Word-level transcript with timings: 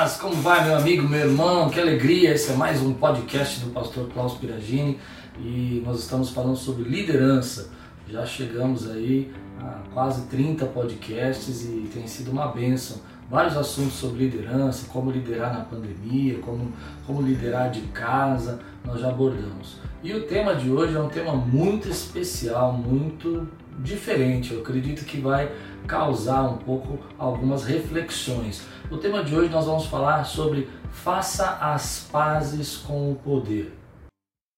paz! 0.00 0.16
Como 0.16 0.34
vai, 0.36 0.64
meu 0.64 0.76
amigo, 0.76 1.06
meu 1.06 1.20
irmão? 1.20 1.68
Que 1.68 1.78
alegria! 1.78 2.30
Esse 2.30 2.52
é 2.52 2.54
mais 2.54 2.80
um 2.80 2.94
podcast 2.94 3.60
do 3.60 3.70
pastor 3.70 4.08
Klaus 4.08 4.32
Piragini 4.32 4.98
e 5.38 5.82
nós 5.84 5.98
estamos 6.00 6.30
falando 6.30 6.56
sobre 6.56 6.84
liderança. 6.84 7.68
Já 8.08 8.24
chegamos 8.24 8.90
aí 8.90 9.30
a 9.60 9.82
quase 9.92 10.22
30 10.28 10.64
podcasts 10.66 11.66
e 11.66 11.90
tem 11.92 12.06
sido 12.06 12.30
uma 12.30 12.46
bênção. 12.46 12.96
Vários 13.28 13.58
assuntos 13.58 13.92
sobre 13.92 14.24
liderança, 14.24 14.86
como 14.90 15.10
liderar 15.10 15.52
na 15.52 15.64
pandemia, 15.64 16.38
como, 16.38 16.72
como 17.06 17.20
liderar 17.20 17.70
de 17.70 17.82
casa, 17.88 18.58
nós 18.82 19.00
já 19.00 19.10
abordamos. 19.10 19.76
E 20.02 20.14
o 20.14 20.22
tema 20.22 20.54
de 20.54 20.70
hoje 20.70 20.96
é 20.96 21.00
um 21.00 21.10
tema 21.10 21.34
muito 21.34 21.90
especial, 21.90 22.72
muito 22.72 23.46
diferente. 23.78 24.52
Eu 24.52 24.60
acredito 24.60 25.04
que 25.04 25.20
vai 25.20 25.50
causar 25.86 26.42
um 26.42 26.58
pouco 26.58 26.98
algumas 27.18 27.64
reflexões. 27.64 28.66
O 28.90 28.96
tema 28.96 29.22
de 29.24 29.34
hoje 29.34 29.50
nós 29.50 29.66
vamos 29.66 29.86
falar 29.86 30.24
sobre 30.24 30.68
faça 30.90 31.58
as 31.60 32.08
pazes 32.10 32.76
com 32.76 33.12
o 33.12 33.14
poder. 33.14 33.72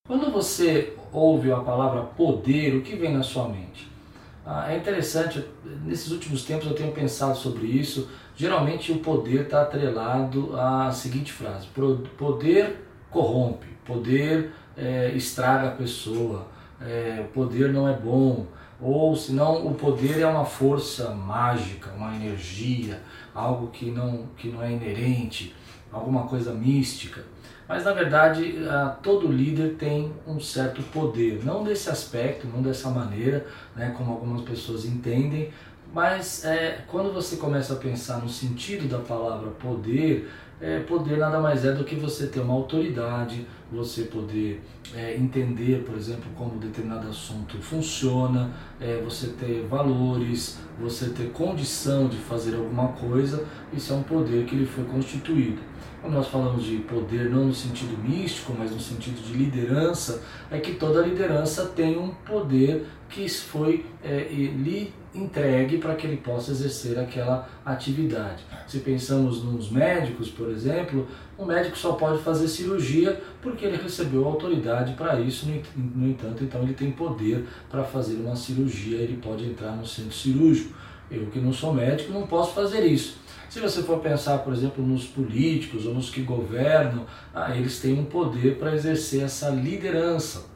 Quando 0.06 0.32
você 0.32 0.96
ouve 1.12 1.52
a 1.52 1.58
palavra 1.58 2.02
poder, 2.02 2.74
o 2.74 2.82
que 2.82 2.96
vem 2.96 3.12
na 3.12 3.22
sua 3.22 3.48
mente? 3.48 3.90
Ah, 4.44 4.72
é 4.72 4.76
interessante, 4.76 5.44
nesses 5.84 6.10
últimos 6.10 6.44
tempos 6.44 6.66
eu 6.66 6.74
tenho 6.74 6.92
pensado 6.92 7.36
sobre 7.38 7.66
isso. 7.66 8.08
Geralmente 8.34 8.90
o 8.90 8.98
poder 8.98 9.42
está 9.42 9.62
atrelado 9.62 10.58
à 10.58 10.90
seguinte 10.90 11.32
frase: 11.32 11.68
poder 12.18 12.84
corrompe, 13.08 13.66
poder 13.84 14.52
é, 14.76 15.12
estraga 15.14 15.68
a 15.68 15.72
pessoa, 15.72 16.48
é, 16.80 17.24
poder 17.32 17.72
não 17.72 17.88
é 17.88 17.92
bom, 17.92 18.46
ou 18.82 19.14
senão 19.14 19.66
o 19.66 19.74
poder 19.74 20.20
é 20.20 20.26
uma 20.26 20.44
força 20.44 21.10
mágica, 21.10 21.90
uma 21.96 22.14
energia, 22.16 23.00
algo 23.34 23.68
que 23.68 23.90
não, 23.90 24.26
que 24.36 24.48
não 24.48 24.62
é 24.62 24.72
inerente, 24.72 25.54
alguma 25.92 26.24
coisa 26.24 26.52
mística. 26.52 27.24
Mas 27.68 27.84
na 27.84 27.92
verdade 27.92 28.56
todo 29.02 29.30
líder 29.30 29.76
tem 29.76 30.12
um 30.26 30.40
certo 30.40 30.82
poder, 30.82 31.44
não 31.44 31.62
desse 31.62 31.88
aspecto, 31.88 32.46
não 32.46 32.60
dessa 32.60 32.90
maneira, 32.90 33.46
né, 33.76 33.94
como 33.96 34.12
algumas 34.12 34.42
pessoas 34.42 34.84
entendem, 34.84 35.50
mas 35.94 36.44
é, 36.44 36.84
quando 36.88 37.12
você 37.12 37.36
começa 37.36 37.74
a 37.74 37.76
pensar 37.76 38.18
no 38.18 38.28
sentido 38.28 38.88
da 38.88 38.98
palavra 38.98 39.50
poder, 39.50 40.30
é, 40.62 40.78
poder 40.78 41.18
nada 41.18 41.40
mais 41.40 41.64
é 41.64 41.72
do 41.72 41.82
que 41.82 41.96
você 41.96 42.28
ter 42.28 42.38
uma 42.38 42.54
autoridade, 42.54 43.44
você 43.70 44.02
poder 44.02 44.62
é, 44.94 45.16
entender, 45.16 45.82
por 45.84 45.96
exemplo, 45.96 46.30
como 46.36 46.56
determinado 46.60 47.08
assunto 47.08 47.58
funciona, 47.58 48.52
é, 48.80 49.02
você 49.04 49.28
ter 49.28 49.66
valores, 49.68 50.60
você 50.80 51.10
ter 51.10 51.32
condição 51.32 52.06
de 52.06 52.16
fazer 52.16 52.54
alguma 52.54 52.88
coisa, 52.88 53.44
isso 53.72 53.92
é 53.92 53.96
um 53.96 54.04
poder 54.04 54.44
que 54.44 54.54
lhe 54.54 54.64
foi 54.64 54.84
constituído. 54.84 55.60
Quando 56.00 56.14
nós 56.14 56.28
falamos 56.28 56.64
de 56.64 56.76
poder, 56.78 57.28
não 57.28 57.46
no 57.46 57.54
sentido 57.54 57.96
místico, 58.00 58.54
mas 58.56 58.70
no 58.70 58.80
sentido 58.80 59.20
de 59.20 59.32
liderança, 59.32 60.22
é 60.50 60.58
que 60.60 60.74
toda 60.74 61.02
liderança 61.02 61.66
tem 61.66 61.98
um 61.98 62.10
poder 62.24 62.86
que 63.08 63.28
foi 63.28 63.84
é, 64.02 64.28
lhe 64.32 64.92
entregue 65.14 65.78
para 65.78 65.94
que 65.94 66.06
ele 66.06 66.16
possa 66.16 66.50
exercer 66.50 66.98
aquela 66.98 67.48
atividade. 67.64 68.44
Se 68.66 68.78
pensamos 68.78 69.42
nos 69.42 69.70
médicos, 69.70 70.30
por 70.30 70.50
exemplo, 70.50 71.06
o 71.36 71.44
médico 71.44 71.76
só 71.76 71.92
pode 71.92 72.22
fazer 72.22 72.48
cirurgia 72.48 73.20
porque 73.40 73.64
ele 73.64 73.76
recebeu 73.76 74.26
autoridade 74.26 74.94
para 74.94 75.20
isso, 75.20 75.46
no 75.76 76.08
entanto, 76.08 76.44
então 76.44 76.62
ele 76.62 76.74
tem 76.74 76.90
poder 76.90 77.46
para 77.70 77.84
fazer 77.84 78.16
uma 78.16 78.36
cirurgia, 78.36 78.98
ele 78.98 79.18
pode 79.18 79.44
entrar 79.44 79.72
no 79.72 79.86
centro 79.86 80.12
cirúrgico. 80.12 80.74
Eu 81.10 81.26
que 81.26 81.38
não 81.38 81.52
sou 81.52 81.74
médico 81.74 82.12
não 82.12 82.26
posso 82.26 82.54
fazer 82.54 82.86
isso. 82.86 83.20
Se 83.50 83.60
você 83.60 83.82
for 83.82 83.98
pensar, 83.98 84.38
por 84.38 84.54
exemplo, 84.54 84.82
nos 84.82 85.04
políticos 85.04 85.84
ou 85.84 85.92
nos 85.92 86.08
que 86.08 86.22
governam, 86.22 87.04
ah, 87.34 87.54
eles 87.54 87.80
têm 87.80 88.00
um 88.00 88.06
poder 88.06 88.56
para 88.56 88.74
exercer 88.74 89.22
essa 89.22 89.50
liderança 89.50 90.51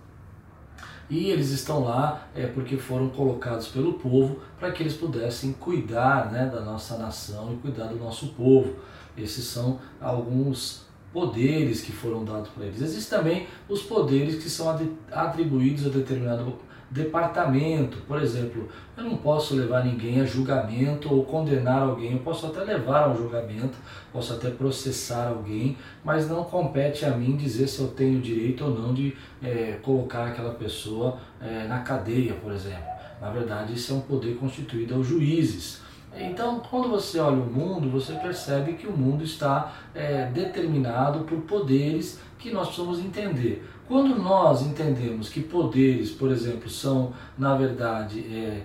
e 1.08 1.30
eles 1.30 1.50
estão 1.50 1.84
lá 1.84 2.26
é, 2.34 2.46
porque 2.46 2.76
foram 2.76 3.08
colocados 3.08 3.68
pelo 3.68 3.94
povo 3.94 4.40
para 4.58 4.72
que 4.72 4.82
eles 4.82 4.94
pudessem 4.94 5.52
cuidar 5.52 6.32
né, 6.32 6.46
da 6.46 6.60
nossa 6.60 6.98
nação 6.98 7.52
e 7.52 7.56
cuidar 7.56 7.86
do 7.86 7.96
nosso 7.96 8.28
povo. 8.28 8.76
Esses 9.16 9.44
são 9.44 9.78
alguns 10.00 10.84
poderes 11.12 11.80
que 11.80 11.92
foram 11.92 12.24
dados 12.24 12.50
para 12.50 12.66
eles. 12.66 12.82
Existem 12.82 13.18
também 13.18 13.46
os 13.68 13.82
poderes 13.82 14.42
que 14.42 14.50
são 14.50 14.68
atribuídos 15.10 15.86
a 15.86 15.88
determinado 15.88 16.58
departamento. 16.90 17.98
Por 18.06 18.20
exemplo, 18.22 18.68
eu 18.96 19.04
não 19.04 19.16
posso 19.16 19.54
levar 19.54 19.84
ninguém 19.84 20.20
a 20.20 20.24
julgamento 20.24 21.12
ou 21.12 21.24
condenar 21.24 21.82
alguém, 21.82 22.12
eu 22.12 22.18
posso 22.20 22.46
até 22.46 22.60
levar 22.60 23.04
ao 23.04 23.16
julgamento, 23.16 23.76
posso 24.12 24.32
até 24.32 24.50
processar 24.50 25.28
alguém, 25.28 25.76
mas 26.04 26.28
não 26.28 26.44
compete 26.44 27.04
a 27.04 27.10
mim 27.10 27.36
dizer 27.36 27.66
se 27.66 27.80
eu 27.80 27.88
tenho 27.88 28.20
direito 28.20 28.64
ou 28.64 28.70
não 28.70 28.94
de 28.94 29.16
é, 29.42 29.78
colocar 29.82 30.28
aquela 30.28 30.54
pessoa 30.54 31.18
é, 31.40 31.66
na 31.66 31.80
cadeia, 31.80 32.34
por 32.34 32.52
exemplo. 32.52 32.96
Na 33.20 33.30
verdade, 33.30 33.74
isso 33.74 33.92
é 33.92 33.96
um 33.96 34.00
poder 34.00 34.36
constituído 34.36 34.94
aos 34.94 35.06
juízes. 35.06 35.85
Então, 36.18 36.60
quando 36.60 36.88
você 36.88 37.18
olha 37.18 37.36
o 37.36 37.46
mundo, 37.46 37.90
você 37.90 38.14
percebe 38.14 38.74
que 38.74 38.86
o 38.86 38.96
mundo 38.96 39.22
está 39.22 39.74
é, 39.94 40.26
determinado 40.26 41.20
por 41.24 41.38
poderes 41.42 42.20
que 42.38 42.50
nós 42.50 42.68
precisamos 42.68 42.98
entender. 42.98 43.66
Quando 43.86 44.16
nós 44.16 44.62
entendemos 44.62 45.28
que 45.28 45.40
poderes, 45.40 46.10
por 46.10 46.30
exemplo, 46.30 46.68
são, 46.68 47.12
na 47.38 47.54
verdade, 47.54 48.20
é, 48.20 48.62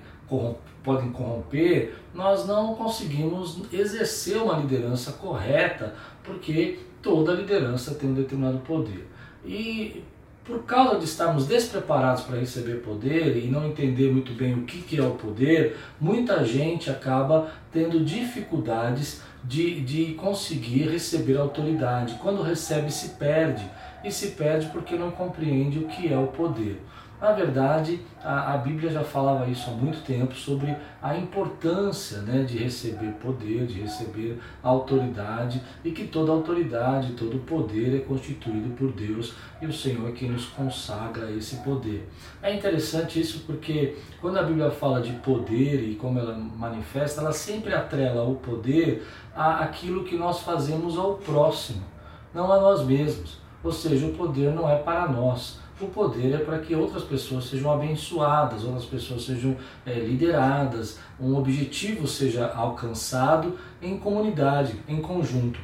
podem 0.84 1.12
corromper, 1.12 1.96
nós 2.14 2.48
não 2.48 2.76
conseguimos 2.76 3.60
exercer 3.72 4.38
uma 4.42 4.58
liderança 4.58 5.12
correta, 5.14 5.94
porque 6.24 6.80
toda 7.02 7.34
liderança 7.34 7.94
tem 7.96 8.10
um 8.10 8.14
determinado 8.14 8.60
poder. 8.60 9.08
E 9.46 10.04
por 10.44 10.64
causa 10.64 10.98
de 10.98 11.06
estarmos 11.06 11.46
despreparados 11.46 12.24
para 12.24 12.40
receber 12.40 12.82
poder 12.82 13.38
e 13.38 13.48
não 13.48 13.66
entender 13.68 14.12
muito 14.12 14.34
bem 14.34 14.56
o 14.56 14.64
que, 14.64 14.82
que 14.82 14.98
é 14.98 15.04
o 15.04 15.12
poder, 15.12 15.78
muita 16.00 16.44
gente 16.44 16.90
acaba 16.90 17.52
tendo 17.72 18.04
dificuldades 18.04 19.22
de, 19.44 19.82
de 19.82 20.14
conseguir 20.16 20.90
receber 20.90 21.38
autoridade. 21.38 22.16
Quando 22.22 22.42
recebe, 22.42 22.92
se 22.92 23.10
perde. 23.10 23.64
E 24.04 24.12
se 24.12 24.30
perde 24.30 24.68
porque 24.68 24.96
não 24.96 25.12
compreende 25.12 25.78
o 25.78 25.88
que 25.88 26.12
é 26.12 26.18
o 26.18 26.28
poder. 26.28 26.82
Na 27.22 27.34
verdade, 27.34 28.00
a, 28.24 28.56
a, 28.56 28.58
Bíblia 28.58 28.90
já 28.90 29.04
falava 29.04 29.48
isso 29.48 29.70
há 29.70 29.74
muito 29.74 30.02
tempo 30.04 30.34
sobre 30.34 30.76
a 31.00 31.16
importância 31.16 32.18
né, 32.24 32.42
de 32.42 32.58
receber 32.58 33.12
poder, 33.22 33.68
de 33.68 33.80
receber 33.80 34.40
autoridade 34.64 35.62
e 35.86 35.92
que 35.92 36.08
toda 36.08 36.32
autoridade, 36.32 37.14
todo 37.14 37.38
poder 37.46 37.96
é 37.96 38.00
constituído 38.00 38.72
por 38.72 38.92
Deus 38.92 39.36
e 39.62 39.68
o 39.68 39.72
Senhor 39.72 40.10
é 40.10 40.14
quem 40.14 40.32
nos 40.32 40.48
consagra 40.48 41.30
esse 41.30 41.58
poder. 41.58 42.10
É 42.42 42.56
interessante 42.56 43.22
isso 43.22 43.44
porque 43.46 43.98
quando 44.20 44.40
a 44.40 44.44
Bíblia 44.44 44.72
fala 44.72 45.00
de 45.00 45.12
poder 45.20 45.88
e 45.88 45.94
como 45.94 46.18
ela 46.18 46.36
manifesta, 46.36 47.22
ela 47.22 47.32
sempre 47.32 47.72
atrela 47.72 48.24
o 48.24 48.38
poder 48.38 49.06
àquilo 49.36 50.06
que 50.06 50.18
nós 50.18 50.40
fazemos 50.40 50.98
ao 50.98 51.14
próximo, 51.18 51.84
não 52.34 52.52
a 52.52 52.60
nós 52.60 52.84
mesmos. 52.84 53.40
Ou 53.64 53.72
seja, 53.72 54.08
o 54.08 54.14
poder 54.14 54.52
não 54.52 54.68
é 54.68 54.78
para 54.78 55.08
nós 55.08 55.61
o 55.86 55.90
poder 55.90 56.34
é 56.34 56.38
para 56.38 56.60
que 56.60 56.76
outras 56.76 57.04
pessoas 57.04 57.46
sejam 57.46 57.72
abençoadas, 57.72 58.64
outras 58.64 58.86
pessoas 58.86 59.26
sejam 59.26 59.56
é, 59.86 59.94
lideradas, 59.94 61.00
um 61.20 61.36
objetivo 61.36 62.08
seja 62.08 62.48
alcançado 62.54 63.58
em 63.82 63.98
comunidade, 63.98 64.76
em 64.88 65.02
conjunto. 65.02 65.60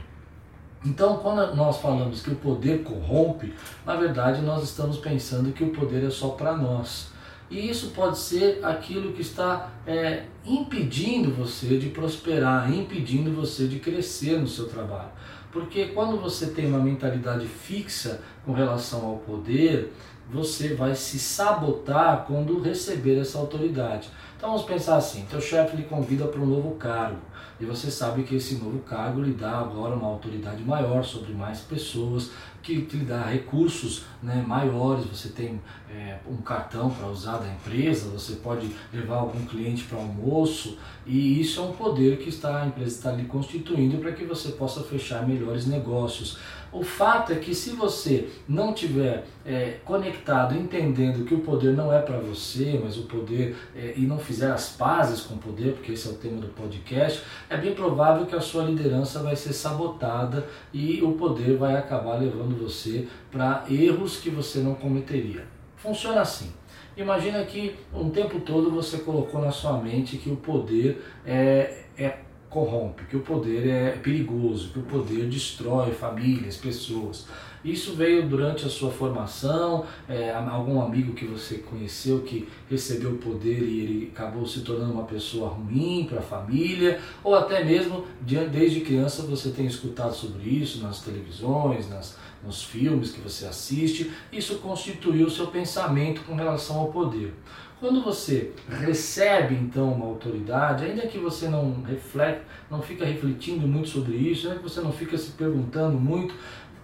Então, 0.85 1.17
quando 1.17 1.55
nós 1.55 1.79
falamos 1.79 2.21
que 2.21 2.31
o 2.31 2.35
poder 2.35 2.83
corrompe, 2.83 3.53
na 3.85 3.95
verdade 3.95 4.41
nós 4.41 4.63
estamos 4.63 4.97
pensando 4.97 5.51
que 5.51 5.63
o 5.63 5.71
poder 5.71 6.03
é 6.05 6.09
só 6.09 6.29
para 6.29 6.55
nós. 6.55 7.09
E 7.49 7.69
isso 7.69 7.91
pode 7.91 8.17
ser 8.17 8.59
aquilo 8.63 9.13
que 9.13 9.21
está 9.21 9.71
é, 9.85 10.23
impedindo 10.45 11.31
você 11.31 11.77
de 11.77 11.89
prosperar, 11.89 12.73
impedindo 12.73 13.31
você 13.31 13.67
de 13.67 13.79
crescer 13.79 14.39
no 14.39 14.47
seu 14.47 14.67
trabalho. 14.67 15.09
Porque 15.51 15.85
quando 15.87 16.17
você 16.17 16.47
tem 16.47 16.67
uma 16.67 16.79
mentalidade 16.79 17.47
fixa 17.47 18.21
com 18.45 18.51
relação 18.51 19.05
ao 19.05 19.17
poder, 19.17 19.93
você 20.29 20.73
vai 20.73 20.93
se 20.93 21.17
sabotar 21.17 22.25
quando 22.27 22.61
receber 22.61 23.17
essa 23.17 23.37
autoridade. 23.37 24.09
Então 24.35 24.49
vamos 24.49 24.65
pensar 24.65 24.97
assim: 24.97 25.25
teu 25.29 25.39
chefe 25.39 25.77
lhe 25.77 25.83
convida 25.83 26.25
para 26.25 26.41
um 26.41 26.45
novo 26.45 26.75
cargo 26.75 27.21
e 27.59 27.65
você 27.65 27.89
sabe 27.89 28.23
que 28.23 28.35
esse 28.35 28.55
novo 28.55 28.79
cargo 28.79 29.21
lhe 29.21 29.33
dá 29.33 29.59
agora 29.59 29.95
uma 29.95 30.07
autoridade 30.07 30.63
maior 30.63 31.03
sobre 31.03 31.33
mais 31.33 31.59
pessoas, 31.61 32.31
que, 32.61 32.75
lhe 32.75 33.05
dá 33.05 33.23
recursos 33.23 34.03
né, 34.21 34.43
maiores. 34.45 35.05
Você 35.05 35.29
tem 35.29 35.59
é, 35.89 36.17
um 36.27 36.37
cartão 36.37 36.89
para 36.89 37.07
usar 37.07 37.37
da 37.37 37.47
empresa, 37.47 38.09
você 38.09 38.35
pode 38.35 38.69
levar 38.91 39.17
algum 39.17 39.45
cliente 39.45 39.85
para 39.85 39.97
almoço 39.97 40.77
e 41.05 41.39
isso 41.39 41.59
é 41.61 41.63
um 41.63 41.71
poder 41.71 42.17
que 42.17 42.29
está, 42.29 42.63
a 42.63 42.67
empresa 42.67 42.97
está 42.97 43.11
lhe 43.11 43.25
constituindo 43.25 43.97
para 43.97 44.11
que 44.11 44.25
você 44.25 44.49
possa 44.49 44.83
fechar 44.83 45.25
melhores 45.27 45.65
negócios. 45.65 46.37
O 46.71 46.83
fato 46.83 47.31
é 47.31 47.35
que 47.35 47.55
se 47.55 47.71
você 47.71 48.29
não 48.47 48.73
tiver 48.73 49.25
é, 49.45 49.77
conectado, 49.85 50.55
entendendo 50.55 51.25
que 51.25 51.33
o 51.33 51.39
poder 51.39 51.73
não 51.73 51.91
é 51.91 52.01
para 52.01 52.17
você, 52.17 52.79
mas 52.83 52.97
o 52.97 53.03
poder, 53.03 53.55
é, 53.75 53.93
e 53.95 54.01
não 54.01 54.19
fizer 54.19 54.51
as 54.51 54.69
pazes 54.69 55.21
com 55.21 55.35
o 55.35 55.37
poder, 55.37 55.73
porque 55.73 55.93
esse 55.93 56.07
é 56.07 56.11
o 56.11 56.15
tema 56.15 56.41
do 56.41 56.47
podcast, 56.47 57.23
é 57.49 57.57
bem 57.57 57.73
provável 57.73 58.25
que 58.25 58.35
a 58.35 58.41
sua 58.41 58.63
liderança 58.63 59.19
vai 59.23 59.35
ser 59.35 59.53
sabotada 59.53 60.45
e 60.73 61.01
o 61.01 61.13
poder 61.13 61.57
vai 61.57 61.75
acabar 61.75 62.19
levando 62.19 62.61
você 62.61 63.07
para 63.31 63.63
erros 63.69 64.17
que 64.17 64.29
você 64.29 64.59
não 64.59 64.75
cometeria. 64.75 65.45
Funciona 65.77 66.21
assim. 66.21 66.51
Imagina 66.97 67.43
que 67.45 67.75
um 67.93 68.09
tempo 68.09 68.39
todo 68.39 68.71
você 68.71 68.97
colocou 68.97 69.39
na 69.39 69.51
sua 69.51 69.79
mente 69.79 70.17
que 70.17 70.31
o 70.31 70.35
poder 70.35 71.05
é, 71.23 71.83
é 71.95 72.17
corrompe, 72.49 73.03
que 73.05 73.17
o 73.17 73.21
poder 73.21 73.67
é 73.67 73.91
perigoso, 73.91 74.69
que 74.69 74.79
o 74.79 74.83
poder 74.83 75.27
destrói 75.27 75.91
famílias, 75.91 76.57
pessoas. 76.57 77.27
Isso 77.63 77.93
veio 77.95 78.27
durante 78.27 78.65
a 78.65 78.69
sua 78.69 78.89
formação, 78.89 79.85
é, 80.07 80.31
algum 80.33 80.81
amigo 80.81 81.13
que 81.13 81.25
você 81.25 81.57
conheceu 81.57 82.21
que 82.21 82.47
recebeu 82.69 83.11
o 83.11 83.17
poder 83.17 83.61
e 83.61 83.81
ele 83.81 84.11
acabou 84.13 84.45
se 84.45 84.61
tornando 84.61 84.93
uma 84.93 85.03
pessoa 85.03 85.49
ruim 85.49 86.05
para 86.07 86.19
a 86.19 86.21
família, 86.21 87.01
ou 87.23 87.35
até 87.35 87.63
mesmo 87.63 88.05
desde 88.21 88.81
criança 88.81 89.23
você 89.23 89.49
tem 89.49 89.65
escutado 89.65 90.13
sobre 90.13 90.47
isso 90.49 90.81
nas 90.81 91.01
televisões, 91.01 91.89
nas, 91.89 92.17
nos 92.45 92.63
filmes 92.63 93.11
que 93.11 93.19
você 93.19 93.45
assiste, 93.45 94.11
isso 94.31 94.59
constituiu 94.59 95.27
o 95.27 95.31
seu 95.31 95.47
pensamento 95.47 96.21
com 96.21 96.35
relação 96.35 96.77
ao 96.77 96.87
poder. 96.87 97.33
Quando 97.79 98.01
você 98.01 98.53
recebe 98.67 99.53
então 99.53 99.93
uma 99.93 100.07
autoridade, 100.07 100.85
ainda 100.85 101.05
que 101.05 101.19
você 101.19 101.47
não 101.47 101.83
reflete, 101.83 102.41
não 102.71 102.81
fica 102.81 103.05
refletindo 103.05 103.67
muito 103.67 103.89
sobre 103.89 104.15
isso, 104.15 104.47
ainda 104.47 104.59
que 104.59 104.67
você 104.67 104.81
não 104.81 104.91
fica 104.91 105.15
se 105.15 105.31
perguntando 105.31 105.95
muito, 105.95 106.33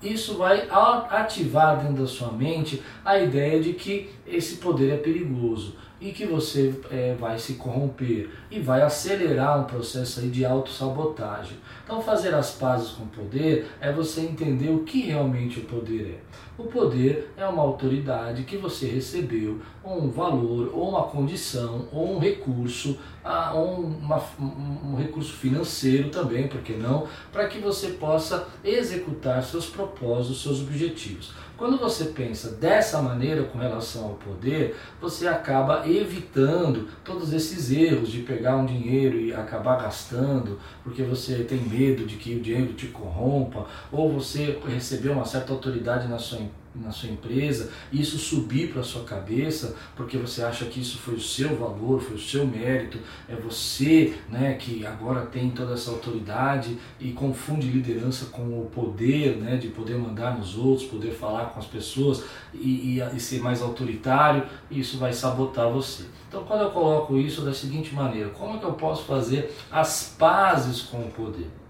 isso 0.04 0.38
vai 0.38 0.68
ativar 0.70 1.80
dentro 1.80 2.04
da 2.04 2.08
sua 2.08 2.32
mente 2.32 2.84
a 3.04 3.18
ideia 3.18 3.60
de 3.60 3.74
que 3.74 4.10
esse 4.26 4.58
poder 4.58 4.94
é 4.94 4.98
perigoso 4.98 5.76
e 6.00 6.12
que 6.12 6.26
você 6.26 6.74
é, 6.92 7.16
vai 7.18 7.40
se 7.40 7.54
corromper 7.54 8.30
e 8.52 8.60
vai 8.60 8.82
acelerar 8.82 9.62
um 9.62 9.64
processo 9.64 10.20
aí 10.20 10.30
de 10.30 10.44
autossabotagem. 10.44 11.58
Então 11.84 12.02
fazer 12.02 12.34
as 12.34 12.52
pazes 12.52 12.90
com 12.90 13.04
o 13.04 13.08
poder 13.08 13.68
é 13.80 13.92
você 13.92 14.22
entender 14.22 14.70
o 14.70 14.84
que 14.84 15.02
realmente 15.02 15.60
o 15.60 15.64
poder 15.64 16.20
é. 16.20 16.34
O 16.56 16.66
poder 16.66 17.32
é 17.36 17.48
uma 17.48 17.64
autoridade 17.64 18.44
que 18.44 18.58
você 18.58 18.86
recebeu, 18.86 19.60
ou 19.84 20.04
um 20.04 20.12
valor, 20.12 20.70
ou 20.72 20.90
uma 20.90 21.04
condição, 21.04 21.88
ou 21.92 22.16
um 22.16 22.20
recurso, 22.20 23.00
ou 23.56 23.80
uma, 23.80 24.22
um 24.40 24.96
recurso 24.96 25.34
financeiro 25.34 26.10
também, 26.10 26.48
por 26.48 26.62
que 26.62 26.74
não, 26.74 27.08
para 27.32 27.48
que 27.48 27.58
você 27.58 27.88
possa 27.94 28.48
executar 28.64 29.42
seus 29.42 29.66
propósitos, 29.66 30.44
seus 30.44 30.62
objetivos. 30.62 31.34
Quando 31.64 31.78
você 31.78 32.08
pensa 32.08 32.50
dessa 32.50 33.02
maneira 33.02 33.44
com 33.44 33.58
relação 33.58 34.04
ao 34.04 34.16
poder, 34.16 34.76
você 35.00 35.30
acaba 35.30 35.88
evitando 35.88 36.90
todos 37.06 37.32
esses 37.32 37.72
erros 37.72 38.12
de 38.12 38.20
pegar 38.20 38.58
um 38.58 38.66
dinheiro 38.66 39.18
e 39.18 39.34
acabar 39.34 39.82
gastando, 39.82 40.60
porque 40.84 41.04
você 41.04 41.36
tem 41.46 41.60
medo 41.60 42.06
de 42.06 42.18
que 42.18 42.36
o 42.36 42.42
dinheiro 42.42 42.74
te 42.74 42.88
corrompa, 42.88 43.66
ou 43.94 44.12
você 44.12 44.60
recebeu 44.68 45.14
uma 45.14 45.24
certa 45.24 45.54
autoridade 45.54 46.06
na 46.10 46.20
sua 46.20 46.40
empresa 46.40 46.63
na 46.76 46.92
sua 46.92 47.10
empresa, 47.10 47.72
isso 47.92 48.18
subir 48.18 48.72
para 48.72 48.82
sua 48.82 49.04
cabeça, 49.04 49.76
porque 49.96 50.18
você 50.18 50.44
acha 50.44 50.66
que 50.66 50.80
isso 50.80 50.98
foi 50.98 51.16
o 51.16 51.22
seu 51.22 51.56
valor, 51.56 52.02
foi 52.02 52.16
o 52.16 52.20
seu 52.20 52.46
mérito, 52.46 53.00
é 53.30 53.36
você 53.36 54.16
né, 54.30 54.56
que 54.56 54.86
agora 54.86 55.26
tem 55.26 55.52
toda 55.52 55.74
essa 55.74 55.92
autoridade 55.92 56.78
e 57.00 57.12
confunde 57.12 57.68
liderança 57.68 58.26
com 58.28 58.42
o 58.60 58.70
poder 58.74 59.38
né, 59.38 59.58
de 59.58 59.68
poder 59.68 59.98
mandar 59.98 60.38
nos 60.38 60.58
outros, 60.58 60.88
poder 60.88 61.12
falar 61.12 61.46
com 61.48 61.60
as 61.60 61.66
pessoas 61.66 62.24
e, 62.54 63.00
e, 63.00 63.16
e 63.16 63.20
ser 63.20 63.42
mais 63.42 63.62
autoritário, 63.62 64.46
isso 64.72 64.98
vai 64.98 65.14
sabotar 65.14 65.70
você. 65.70 66.06
Então, 66.28 66.44
quando 66.46 66.62
eu 66.62 66.72
coloco 66.72 67.18
isso 67.18 67.42
da 67.42 67.54
seguinte 67.54 67.94
maneira, 67.94 68.30
como 68.30 68.56
é 68.56 68.60
que 68.60 68.66
eu 68.66 68.74
posso 68.74 69.04
fazer 69.04 69.56
as 69.72 70.16
pazes 70.18 70.82
com 70.82 70.98
o 70.98 71.12
poder? 71.12 71.63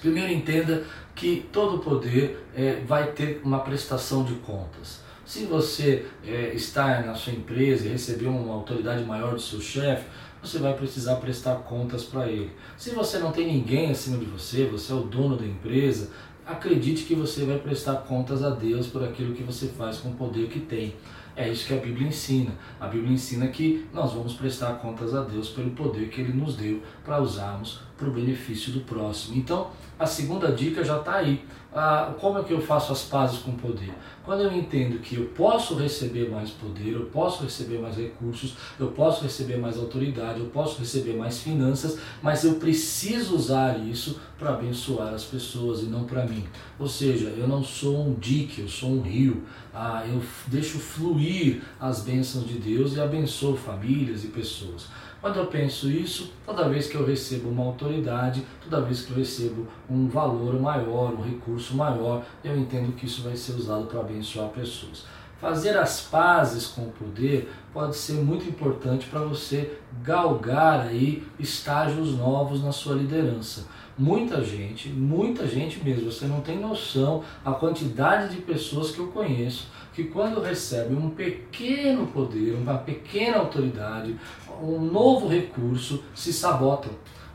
Primeiro, 0.00 0.32
entenda 0.32 0.84
que 1.14 1.46
todo 1.52 1.78
poder 1.78 2.46
é, 2.54 2.80
vai 2.86 3.12
ter 3.12 3.40
uma 3.44 3.60
prestação 3.60 4.24
de 4.24 4.34
contas. 4.36 5.00
Se 5.24 5.44
você 5.44 6.06
é, 6.26 6.52
está 6.54 7.00
na 7.00 7.14
sua 7.14 7.32
empresa 7.32 7.86
e 7.86 7.90
recebeu 7.90 8.30
uma 8.30 8.54
autoridade 8.54 9.04
maior 9.04 9.34
do 9.34 9.40
seu 9.40 9.60
chefe, 9.60 10.04
você 10.42 10.58
vai 10.58 10.74
precisar 10.74 11.16
prestar 11.16 11.54
contas 11.56 12.02
para 12.02 12.28
ele. 12.28 12.50
Se 12.76 12.90
você 12.90 13.18
não 13.18 13.30
tem 13.30 13.46
ninguém 13.46 13.90
acima 13.90 14.18
de 14.18 14.24
você, 14.24 14.66
você 14.66 14.92
é 14.92 14.96
o 14.96 15.02
dono 15.02 15.36
da 15.36 15.46
empresa, 15.46 16.10
acredite 16.44 17.04
que 17.04 17.14
você 17.14 17.44
vai 17.44 17.58
prestar 17.58 17.96
contas 17.98 18.42
a 18.42 18.50
Deus 18.50 18.88
por 18.88 19.04
aquilo 19.04 19.34
que 19.34 19.44
você 19.44 19.68
faz 19.68 19.98
com 19.98 20.10
o 20.10 20.14
poder 20.14 20.48
que 20.48 20.58
tem. 20.58 20.96
É 21.34 21.48
isso 21.48 21.66
que 21.66 21.72
a 21.72 21.78
Bíblia 21.78 22.08
ensina. 22.08 22.52
A 22.78 22.86
Bíblia 22.88 23.12
ensina 23.12 23.46
que 23.48 23.86
nós 23.92 24.12
vamos 24.12 24.34
prestar 24.34 24.74
contas 24.74 25.14
a 25.14 25.22
Deus 25.22 25.48
pelo 25.48 25.70
poder 25.70 26.10
que 26.10 26.20
Ele 26.20 26.32
nos 26.32 26.56
deu 26.56 26.82
para 27.04 27.22
usarmos 27.22 27.80
para 28.02 28.10
o 28.10 28.12
benefício 28.12 28.72
do 28.72 28.80
próximo. 28.80 29.36
Então, 29.36 29.70
a 29.96 30.06
segunda 30.06 30.50
dica 30.50 30.82
já 30.82 30.98
está 30.98 31.14
aí. 31.14 31.44
Ah, 31.74 32.12
como 32.20 32.38
é 32.38 32.42
que 32.42 32.52
eu 32.52 32.60
faço 32.60 32.92
as 32.92 33.02
pazes 33.02 33.38
com 33.38 33.52
o 33.52 33.54
poder? 33.54 33.94
Quando 34.24 34.42
eu 34.42 34.52
entendo 34.52 35.00
que 35.00 35.16
eu 35.16 35.26
posso 35.26 35.74
receber 35.74 36.28
mais 36.28 36.50
poder, 36.50 36.92
eu 36.92 37.06
posso 37.06 37.44
receber 37.44 37.78
mais 37.78 37.96
recursos, 37.96 38.54
eu 38.78 38.88
posso 38.88 39.22
receber 39.22 39.56
mais 39.56 39.78
autoridade, 39.78 40.40
eu 40.40 40.46
posso 40.46 40.78
receber 40.80 41.14
mais 41.14 41.40
finanças, 41.40 41.98
mas 42.20 42.44
eu 42.44 42.56
preciso 42.56 43.34
usar 43.34 43.78
isso 43.78 44.20
para 44.38 44.50
abençoar 44.50 45.14
as 45.14 45.24
pessoas 45.24 45.80
e 45.80 45.86
não 45.86 46.04
para 46.04 46.26
mim. 46.26 46.44
Ou 46.78 46.88
seja, 46.88 47.28
eu 47.28 47.48
não 47.48 47.64
sou 47.64 48.06
um 48.06 48.14
dique, 48.14 48.60
eu 48.60 48.68
sou 48.68 48.90
um 48.90 49.00
rio. 49.00 49.42
Ah, 49.72 50.04
eu 50.06 50.20
deixo 50.48 50.78
fluir 50.78 51.62
as 51.80 52.02
bênçãos 52.02 52.46
de 52.46 52.58
Deus 52.58 52.94
e 52.96 53.00
abençoo 53.00 53.56
famílias 53.56 54.24
e 54.24 54.28
pessoas. 54.28 54.88
Quando 55.22 55.36
eu 55.36 55.46
penso 55.46 55.88
isso, 55.88 56.32
toda 56.44 56.68
vez 56.68 56.88
que 56.88 56.96
eu 56.96 57.06
recebo 57.06 57.48
uma 57.48 57.64
autoridade, 57.64 58.44
toda 58.60 58.82
vez 58.82 59.02
que 59.02 59.12
eu 59.12 59.18
recebo 59.18 59.68
um 59.88 60.08
valor 60.08 60.60
maior, 60.60 61.14
um 61.14 61.22
recurso 61.22 61.76
maior, 61.76 62.24
eu 62.42 62.58
entendo 62.58 62.92
que 62.96 63.06
isso 63.06 63.22
vai 63.22 63.36
ser 63.36 63.52
usado 63.52 63.86
para 63.86 64.00
abençoar 64.00 64.48
pessoas. 64.48 65.04
Fazer 65.40 65.78
as 65.78 66.00
pazes 66.00 66.66
com 66.66 66.82
o 66.82 66.90
poder 66.90 67.52
pode 67.72 67.94
ser 67.94 68.14
muito 68.14 68.48
importante 68.48 69.06
para 69.06 69.20
você 69.20 69.78
galgar 70.02 70.80
aí 70.80 71.24
estágios 71.38 72.16
novos 72.18 72.60
na 72.60 72.72
sua 72.72 72.96
liderança. 72.96 73.68
Muita 73.98 74.42
gente, 74.42 74.88
muita 74.88 75.46
gente 75.46 75.82
mesmo, 75.84 76.10
você 76.10 76.26
não 76.26 76.40
tem 76.40 76.58
noção 76.58 77.22
a 77.44 77.52
quantidade 77.52 78.34
de 78.34 78.40
pessoas 78.40 78.90
que 78.90 78.98
eu 78.98 79.08
conheço 79.08 79.68
que 79.92 80.04
quando 80.04 80.40
recebe 80.40 80.94
um 80.94 81.10
pequeno 81.10 82.06
poder, 82.06 82.54
uma 82.54 82.78
pequena 82.78 83.38
autoridade, 83.38 84.16
um 84.62 84.80
novo 84.80 85.28
recurso, 85.28 86.02
se 86.14 86.32
sabotam 86.32 86.90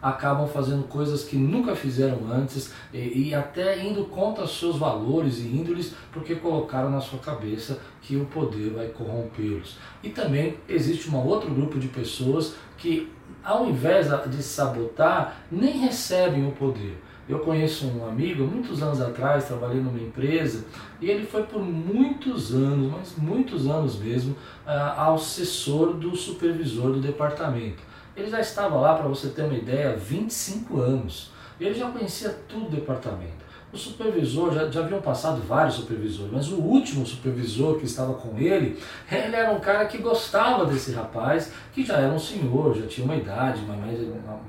acabam 0.10 0.48
fazendo 0.48 0.84
coisas 0.88 1.24
que 1.24 1.36
nunca 1.36 1.76
fizeram 1.76 2.32
antes 2.32 2.74
e, 2.94 3.30
e, 3.30 3.36
até 3.36 3.86
indo 3.86 4.06
contra 4.06 4.48
seus 4.48 4.78
valores 4.78 5.40
e 5.40 5.48
índoles 5.48 5.94
porque 6.12 6.36
colocaram 6.36 6.90
na 6.90 7.02
sua 7.02 7.20
cabeça 7.20 7.80
que 8.02 8.16
o 8.16 8.26
poder 8.26 8.72
vai 8.72 8.88
corrompê-los. 8.88 9.78
E 10.04 10.10
também 10.10 10.58
existe 10.68 11.10
um 11.10 11.18
outro 11.18 11.54
grupo 11.54 11.80
de 11.80 11.88
pessoas 11.88 12.56
que, 12.78 13.12
ao 13.44 13.68
invés 13.68 14.08
de 14.30 14.42
sabotar, 14.42 15.46
nem 15.52 15.80
recebem 15.80 16.48
o 16.48 16.52
poder. 16.52 16.98
Eu 17.28 17.40
conheço 17.40 17.88
um 17.88 18.08
amigo, 18.08 18.46
muitos 18.46 18.82
anos 18.82 19.02
atrás, 19.02 19.46
trabalhei 19.46 19.82
numa 19.82 20.00
empresa, 20.00 20.64
e 21.02 21.10
ele 21.10 21.26
foi 21.26 21.44
por 21.44 21.62
muitos 21.62 22.56
anos, 22.56 22.90
mas 22.90 23.16
muitos 23.18 23.68
anos 23.68 24.00
mesmo, 24.00 24.32
uh, 24.66 25.14
assessor 25.14 25.94
do 25.94 26.16
supervisor 26.16 26.94
do 26.94 27.02
departamento. 27.02 27.84
Ele 28.18 28.32
já 28.32 28.40
estava 28.40 28.76
lá, 28.78 28.96
para 28.96 29.08
você 29.08 29.28
ter 29.30 29.44
uma 29.44 29.54
ideia, 29.54 29.92
há 29.92 29.96
25 29.96 30.80
anos. 30.80 31.30
Ele 31.60 31.76
já 31.76 31.88
conhecia 31.92 32.36
tudo 32.50 32.66
o 32.66 32.70
departamento. 32.72 33.46
O 33.72 33.78
supervisor, 33.78 34.54
já, 34.54 34.72
já 34.72 34.80
haviam 34.80 35.02
passado 35.02 35.42
vários 35.42 35.76
supervisores, 35.76 36.32
mas 36.32 36.52
o 36.52 36.56
último 36.56 37.06
supervisor 37.06 37.78
que 37.78 37.86
estava 37.86 38.14
com 38.14 38.36
ele, 38.38 38.82
ele 39.12 39.36
era 39.36 39.52
um 39.52 39.60
cara 39.60 39.86
que 39.86 39.98
gostava 39.98 40.66
desse 40.66 40.94
rapaz, 40.94 41.52
que 41.74 41.86
já 41.86 41.98
era 41.98 42.12
um 42.12 42.18
senhor, 42.18 42.76
já 42.76 42.88
tinha 42.88 43.06
uma 43.06 43.16
idade, 43.16 43.62
mais, 43.66 44.00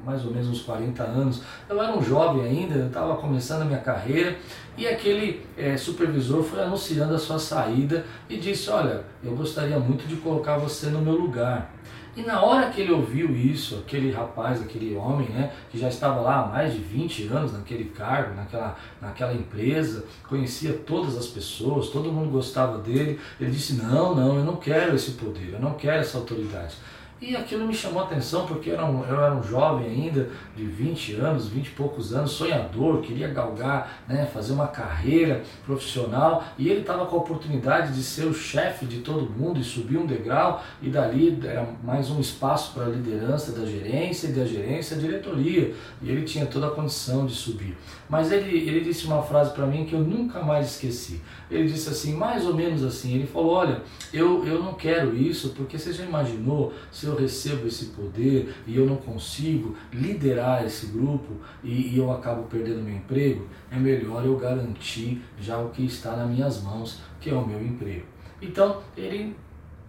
mais 0.05 0.25
ou 0.25 0.31
menos 0.31 0.49
uns 0.49 0.63
40 0.63 1.03
anos. 1.03 1.43
Eu 1.69 1.83
era 1.83 1.95
um 1.95 2.03
jovem 2.03 2.45
ainda, 2.45 2.87
estava 2.87 3.17
começando 3.17 3.63
a 3.63 3.65
minha 3.65 3.81
carreira, 3.81 4.37
e 4.79 4.87
aquele 4.87 5.45
é, 5.59 5.77
supervisor 5.77 6.43
foi 6.45 6.63
anunciando 6.63 7.15
a 7.15 7.19
sua 7.19 7.41
saída 7.41 8.07
e 8.31 8.37
disse: 8.37 8.71
Olha, 8.71 9.03
eu 9.23 9.35
gostaria 9.35 9.79
muito 9.81 10.07
de 10.07 10.17
colocar 10.17 10.57
você 10.57 10.87
no 10.87 11.01
meu 11.01 11.15
lugar. 11.15 11.75
E 12.19 12.23
na 12.23 12.43
hora 12.43 12.69
que 12.69 12.81
ele 12.81 12.91
ouviu 12.91 13.31
isso, 13.37 13.77
aquele 13.77 14.11
rapaz, 14.11 14.61
aquele 14.61 14.97
homem, 14.97 15.29
né, 15.29 15.53
que 15.71 15.79
já 15.79 15.89
estava 15.89 16.21
lá 16.21 16.41
há 16.41 16.47
mais 16.49 16.73
de 16.73 16.81
20 16.81 17.29
anos 17.29 17.53
naquele 17.53 17.85
cargo, 17.91 18.35
naquela, 18.35 18.77
naquela 19.01 19.33
empresa, 19.33 20.05
conhecia 20.29 20.73
todas 20.73 21.17
as 21.17 21.29
pessoas, 21.29 21.91
todo 21.91 22.11
mundo 22.11 22.29
gostava 22.29 22.79
dele, 22.79 23.21
ele 23.39 23.53
disse: 23.53 23.75
Não, 23.75 24.17
não, 24.17 24.37
eu 24.37 24.45
não 24.45 24.57
quero 24.57 24.97
esse 24.97 25.13
poder, 25.13 25.51
eu 25.53 25.61
não 25.61 25.75
quero 25.75 26.01
essa 26.01 26.19
autoridade. 26.19 26.75
E 27.21 27.35
aquilo 27.35 27.67
me 27.67 27.75
chamou 27.75 28.01
a 28.01 28.05
atenção 28.05 28.47
porque 28.47 28.71
eu 28.71 28.75
era, 28.75 28.85
um, 28.85 29.05
eu 29.05 29.21
era 29.21 29.35
um 29.35 29.43
jovem 29.43 29.89
ainda, 29.89 30.31
de 30.57 30.65
20 30.65 31.15
anos, 31.15 31.49
20 31.49 31.67
e 31.67 31.71
poucos 31.71 32.15
anos, 32.15 32.31
sonhador, 32.31 33.01
queria 33.01 33.27
galgar, 33.27 34.05
né, 34.07 34.25
fazer 34.33 34.53
uma 34.53 34.69
carreira 34.69 35.43
profissional 35.67 36.45
e 36.57 36.69
ele 36.69 36.83
estava 36.83 37.07
com 37.07 37.17
a 37.17 37.19
oportunidade 37.19 37.93
de 37.93 38.05
ser 38.05 38.27
o 38.27 38.33
chefe 38.33 38.87
de 38.87 39.01
todo 39.01 39.29
mundo 39.29 39.59
e 39.59 39.65
subir 39.65 39.99
um 39.99 40.07
degrau 40.07 40.63
e 40.81 40.89
dali 40.89 41.37
era 41.43 41.69
mais 41.83 42.09
um 42.09 42.21
espaço 42.21 42.73
para 42.73 42.85
a 42.85 42.89
liderança 42.89 43.51
da 43.51 43.67
gerência 43.67 44.29
e 44.29 44.33
da 44.33 44.45
gerência 44.45 44.97
diretoria 44.97 45.75
e 46.01 46.09
ele 46.09 46.23
tinha 46.23 46.47
toda 46.47 46.69
a 46.69 46.71
condição 46.71 47.27
de 47.27 47.35
subir. 47.35 47.77
Mas 48.09 48.31
ele, 48.31 48.57
ele 48.57 48.81
disse 48.81 49.07
uma 49.07 49.23
frase 49.23 49.53
para 49.53 49.67
mim 49.67 49.85
que 49.85 49.93
eu 49.93 50.01
nunca 50.01 50.41
mais 50.41 50.69
esqueci. 50.69 51.21
Ele 51.51 51.67
disse 51.67 51.91
assim, 51.91 52.15
mais 52.15 52.47
ou 52.47 52.55
menos 52.55 52.85
assim, 52.85 53.15
ele 53.15 53.27
falou, 53.27 53.53
olha, 53.55 53.83
eu, 54.13 54.47
eu 54.47 54.63
não 54.63 54.75
quero 54.75 55.17
isso 55.17 55.51
porque 55.51 55.77
você 55.79 55.93
já 55.93 56.05
imaginou 56.05 56.73
se 56.93 57.08
eu 57.09 57.17
recebo 57.17 57.67
esse 57.67 57.87
poder 57.87 58.55
e 58.67 58.77
eu 58.77 58.87
não 58.87 58.97
consigo 58.97 59.75
liderar 59.93 60.65
esse 60.65 60.87
grupo 60.87 61.35
e, 61.63 61.95
e 61.95 61.99
eu 61.99 62.11
acabo 62.13 62.45
perdendo 62.45 62.83
meu 62.83 62.95
emprego, 62.95 63.47
é 63.71 63.77
melhor 63.77 64.25
eu 64.25 64.37
garantir 64.37 65.23
já 65.41 65.59
o 65.59 65.71
que 65.71 65.85
está 65.85 66.17
nas 66.17 66.29
minhas 66.29 66.63
mãos, 66.63 67.01
que 67.21 67.31
é 67.31 67.35
o 67.35 67.47
meu 67.47 67.63
emprego. 67.63 68.07
Então 68.41 68.81
ele 68.97 69.35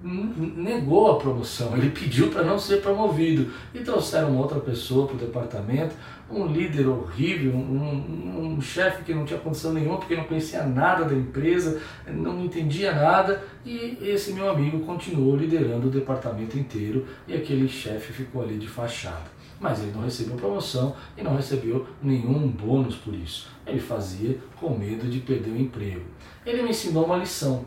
negou 0.02 1.12
a 1.12 1.20
promoção, 1.20 1.76
ele 1.76 1.90
pediu 1.90 2.30
para 2.30 2.44
não 2.44 2.58
ser 2.58 2.82
promovido 2.82 3.52
e 3.74 3.80
trouxeram 3.80 4.38
outra 4.38 4.60
pessoa 4.60 5.06
para 5.06 5.16
o 5.16 5.20
departamento, 5.20 5.94
um 6.32 6.46
líder 6.46 6.88
horrível, 6.88 7.54
um, 7.54 8.56
um, 8.56 8.62
chefe 8.62 9.04
que 9.04 9.14
não 9.14 9.26
tinha 9.26 9.40
condição 9.40 9.74
nenhuma 9.74 9.98
porque 9.98 10.16
não 10.16 10.24
conhecia 10.24 10.64
nada 10.64 11.04
da 11.04 11.14
empresa, 11.14 11.82
não 12.08 12.46
entendia 12.46 12.94
nada 12.94 13.44
e 13.66 13.98
esse 14.02 14.32
meu 14.32 14.50
amigo 14.50 14.80
continuou 14.82 15.36
liderando 15.36 15.88
o 15.88 15.92
departamento 15.92 16.58
inteiro 16.58 17.06
e 17.28 17.34
aquele 17.34 17.68
chefe 17.68 18.14
ficou 18.14 18.42
ali 18.42 18.58
de 18.58 18.68
fachada. 18.68 19.40
Mas 19.60 19.80
ele 19.82 19.92
não 19.92 20.04
recebeu 20.04 20.38
promoção 20.38 20.96
e 21.18 21.22
não 21.22 21.36
recebeu 21.36 21.86
nenhum 22.02 22.48
bônus 22.48 22.96
por 22.96 23.14
isso. 23.14 23.50
Ele 23.68 23.80
fazia 23.80 24.38
com 24.56 24.70
medo 24.78 25.10
de 25.10 25.20
perder 25.20 25.52
o 25.52 25.60
emprego. 25.60 26.06
Ele 26.46 26.64
me 26.64 26.70
ensinou 26.70 27.06
uma 27.06 27.18
lição 27.18 27.66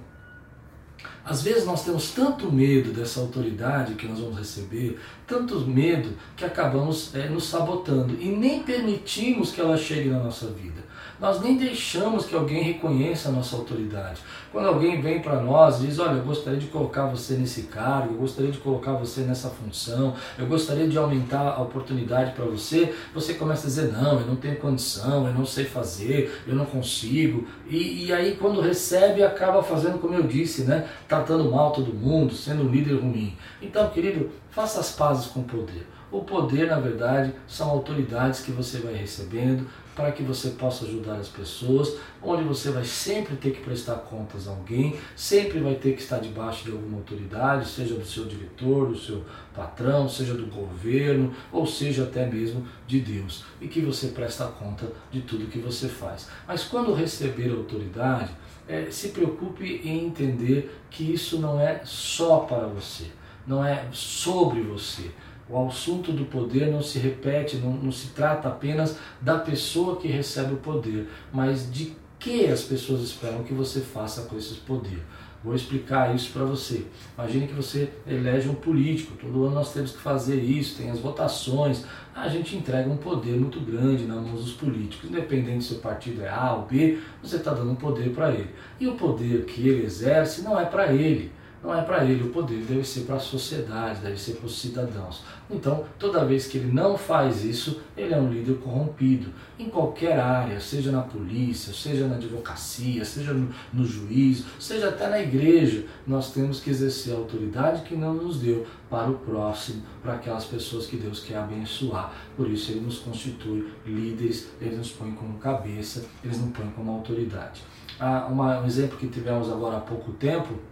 às 1.25 1.43
vezes 1.43 1.65
nós 1.65 1.85
temos 1.85 2.11
tanto 2.11 2.51
medo 2.51 2.93
dessa 2.93 3.21
autoridade 3.21 3.95
que 3.95 4.07
nós 4.07 4.19
vamos 4.19 4.39
receber, 4.39 4.99
tanto 5.27 5.61
medo 5.61 6.11
que 6.37 6.45
acabamos 6.45 7.15
é, 7.15 7.29
nos 7.29 7.45
sabotando 7.45 8.17
e 8.21 8.27
nem 8.29 8.63
permitimos 8.63 9.53
que 9.53 9.61
ela 9.61 9.77
chegue 9.77 10.09
na 10.09 10.19
nossa 10.19 10.47
vida. 10.49 10.92
Nós 11.23 11.41
nem 11.41 11.57
deixamos 11.57 12.27
que 12.27 12.35
alguém 12.35 12.65
reconheça 12.65 13.29
a 13.29 13.33
nossa 13.33 13.55
autoridade. 13.55 14.21
Quando 14.51 14.67
alguém 14.67 15.01
vem 15.01 15.21
para 15.23 15.41
nós 15.41 15.79
e 15.79 15.87
diz: 15.87 16.01
Olha, 16.01 16.17
eu 16.17 16.25
gostaria 16.25 16.59
de 16.59 16.67
colocar 16.67 17.07
você 17.07 17.35
nesse 17.35 17.63
cargo, 17.63 18.15
eu 18.15 18.19
gostaria 18.19 18.51
de 18.51 18.59
colocar 18.59 18.95
você 18.95 19.21
nessa 19.21 19.49
função, 19.49 20.17
eu 20.37 20.47
gostaria 20.47 20.89
de 20.89 20.99
aumentar 20.99 21.53
a 21.53 21.63
oportunidade 21.63 22.33
para 22.33 22.45
você, 22.45 22.93
você 23.15 23.35
começa 23.35 23.69
a 23.69 23.71
dizer: 23.71 23.93
Não, 23.93 24.19
eu 24.19 24.27
não 24.27 24.35
tenho 24.35 24.57
condição, 24.57 25.29
eu 25.29 25.33
não 25.33 25.47
sei 25.47 25.65
fazer, 25.65 26.43
eu 26.45 26.57
não 26.57 26.65
consigo. 26.65 27.47
E, 27.69 28.07
e 28.07 28.13
aí, 28.13 28.35
quando 28.35 28.61
recebe, 28.61 29.23
acaba 29.23 29.63
fazendo 29.63 30.01
como 30.01 30.15
eu 30.15 30.25
disse, 30.25 30.65
né? 30.65 30.89
tratando 31.07 31.49
mal 31.49 31.71
todo 31.71 31.95
mundo, 31.95 32.35
sendo 32.35 32.65
um 32.65 32.69
líder 32.69 32.95
ruim. 32.95 33.37
Então, 33.63 33.89
querido, 33.91 34.29
faça 34.51 34.81
as 34.81 34.91
pazes 34.91 35.27
com 35.27 35.39
o 35.39 35.45
poder. 35.45 35.87
O 36.11 36.21
poder, 36.25 36.69
na 36.69 36.79
verdade, 36.79 37.33
são 37.47 37.71
autoridades 37.71 38.41
que 38.41 38.51
você 38.51 38.79
vai 38.81 38.93
recebendo 38.93 39.67
para 39.95 40.11
que 40.13 40.23
você 40.23 40.51
possa 40.51 40.85
ajudar 40.85 41.17
as 41.17 41.29
pessoas, 41.29 41.97
onde 42.23 42.43
você 42.45 42.71
vai 42.71 42.85
sempre 42.85 43.37
ter 43.37 43.51
que 43.51 43.61
prestar 43.61 43.97
contas 43.97 44.49
a 44.49 44.51
alguém, 44.51 44.97
sempre 45.15 45.61
vai 45.61 45.75
ter 45.75 45.95
que 45.95 46.03
estar 46.03 46.19
debaixo 46.19 46.65
de 46.65 46.73
alguma 46.73 46.99
autoridade, 46.99 47.69
seja 47.69 47.95
do 47.95 48.05
seu 48.05 48.25
diretor, 48.25 48.89
do 48.89 48.99
seu 48.99 49.23
patrão, 49.55 50.09
seja 50.09 50.35
do 50.35 50.47
governo, 50.47 51.35
ou 51.51 51.67
seja 51.67 52.05
até 52.05 52.27
mesmo 52.27 52.67
de 52.87 53.01
Deus, 53.01 53.45
e 53.61 53.69
que 53.69 53.81
você 53.81 54.09
presta 54.09 54.47
conta 54.47 54.91
de 55.11 55.21
tudo 55.23 55.51
que 55.51 55.59
você 55.59 55.89
faz. 55.89 56.29
Mas 56.47 56.65
quando 56.65 56.95
receber 56.95 57.51
autoridade, 57.51 58.31
é, 58.67 58.91
se 58.91 59.09
preocupe 59.09 59.83
em 59.85 60.07
entender 60.07 60.81
que 60.91 61.13
isso 61.13 61.39
não 61.39 61.61
é 61.61 61.83
só 61.85 62.41
para 62.41 62.67
você, 62.67 63.07
não 63.47 63.65
é 63.65 63.89
sobre 63.93 64.61
você 64.63 65.11
o 65.49 65.67
assunto 65.67 66.13
do 66.13 66.25
poder 66.25 66.71
não 66.71 66.83
se 66.83 66.99
repete, 66.99 67.57
não, 67.57 67.73
não 67.73 67.93
se 67.93 68.09
trata 68.09 68.49
apenas 68.49 68.99
da 69.21 69.39
pessoa 69.39 69.97
que 69.97 70.09
recebe 70.09 70.55
o 70.55 70.59
poder, 70.59 71.09
mas 71.33 71.71
de 71.71 71.97
que 72.19 72.47
as 72.47 72.63
pessoas 72.63 73.03
esperam 73.03 73.43
que 73.43 73.53
você 73.53 73.81
faça 73.81 74.23
com 74.23 74.37
esse 74.39 74.55
poder. 74.55 75.03
Vou 75.43 75.57
explicar 75.57 76.15
isso 76.15 76.31
para 76.31 76.45
você. 76.45 76.87
Imagine 77.19 77.49
que 77.49 77.55
você 77.55 77.93
elege 78.07 78.49
um 78.49 78.55
político, 78.55 79.17
todo 79.21 79.45
ano 79.45 79.57
nós 79.57 79.73
temos 79.73 79.91
que 79.91 79.99
fazer 79.99 80.37
isso, 80.37 80.77
tem 80.77 80.89
as 80.89 81.01
votações, 81.01 81.85
a 82.15 82.29
gente 82.29 82.57
entrega 82.57 82.89
um 82.89 82.97
poder 82.97 83.37
muito 83.37 83.59
grande 83.59 84.05
nas 84.05 84.25
mãos 84.25 84.45
dos 84.45 84.53
políticos. 84.53 85.11
Independente 85.11 85.65
se 85.65 85.75
o 85.75 85.79
partido 85.79 86.23
é 86.23 86.29
A 86.29 86.55
ou 86.55 86.67
B, 86.67 87.01
você 87.21 87.37
está 87.37 87.53
dando 87.53 87.73
um 87.73 87.75
poder 87.75 88.11
para 88.11 88.31
ele. 88.31 88.51
E 88.79 88.87
o 88.87 88.95
poder 88.95 89.45
que 89.45 89.69
ele 89.69 89.85
exerce 89.85 90.43
não 90.43 90.59
é 90.59 90.65
para 90.65 90.93
ele 90.93 91.33
não 91.63 91.73
é 91.73 91.81
para 91.83 92.05
ele, 92.05 92.25
o 92.25 92.31
poder 92.31 92.65
deve 92.65 92.85
ser 92.85 93.03
para 93.03 93.17
a 93.17 93.21
sociedade, 93.21 94.01
deve 94.01 94.19
ser 94.19 94.33
para 94.33 94.47
os 94.47 94.61
cidadãos. 94.61 95.23
Então, 95.49 95.85
toda 95.97 96.25
vez 96.25 96.47
que 96.47 96.59
ele 96.59 96.73
não 96.73 96.99
faz 96.99 97.45
isso, 97.45 97.81
ele 97.97 98.13
é 98.13 98.17
um 98.17 98.33
líder 98.33 98.57
corrompido. 98.57 99.31
Em 99.57 99.69
qualquer 99.69 100.19
área, 100.19 100.59
seja 100.59 100.91
na 100.91 101.03
polícia, 101.03 101.73
seja 101.73 102.09
na 102.09 102.17
advocacia, 102.17 103.05
seja 103.05 103.33
no, 103.33 103.49
no 103.73 103.85
juízo, 103.85 104.47
seja 104.59 104.89
até 104.89 105.09
na 105.09 105.21
igreja, 105.21 105.85
nós 106.05 106.33
temos 106.33 106.59
que 106.59 106.71
exercer 106.71 107.15
a 107.15 107.19
autoridade 107.19 107.83
que 107.83 107.95
não 107.95 108.15
nos 108.15 108.41
deu 108.41 108.67
para 108.91 109.11
o 109.11 109.19
próximo, 109.19 109.83
para 110.03 110.15
aquelas 110.15 110.45
pessoas 110.45 110.87
que 110.87 110.97
Deus 110.97 111.21
quer 111.21 111.37
abençoar. 111.37 112.13
Por 112.37 112.51
isso, 112.51 112.73
ele 112.73 112.81
nos 112.81 112.99
constitui 112.99 113.73
líderes, 113.87 114.49
ele 114.61 114.77
nos 114.77 114.91
põe 114.91 115.13
como 115.13 115.39
cabeça, 115.39 116.05
ele 116.25 116.37
nos 116.37 116.51
põe 116.57 116.69
como 116.71 116.91
autoridade. 116.91 117.63
Ah, 118.01 118.27
uma, 118.29 118.61
um 118.61 118.67
exemplo 118.67 118.99
que 118.99 119.07
tivemos 119.07 119.49
agora 119.49 119.77
há 119.77 119.81
pouco 119.81 120.11
tempo 120.13 120.72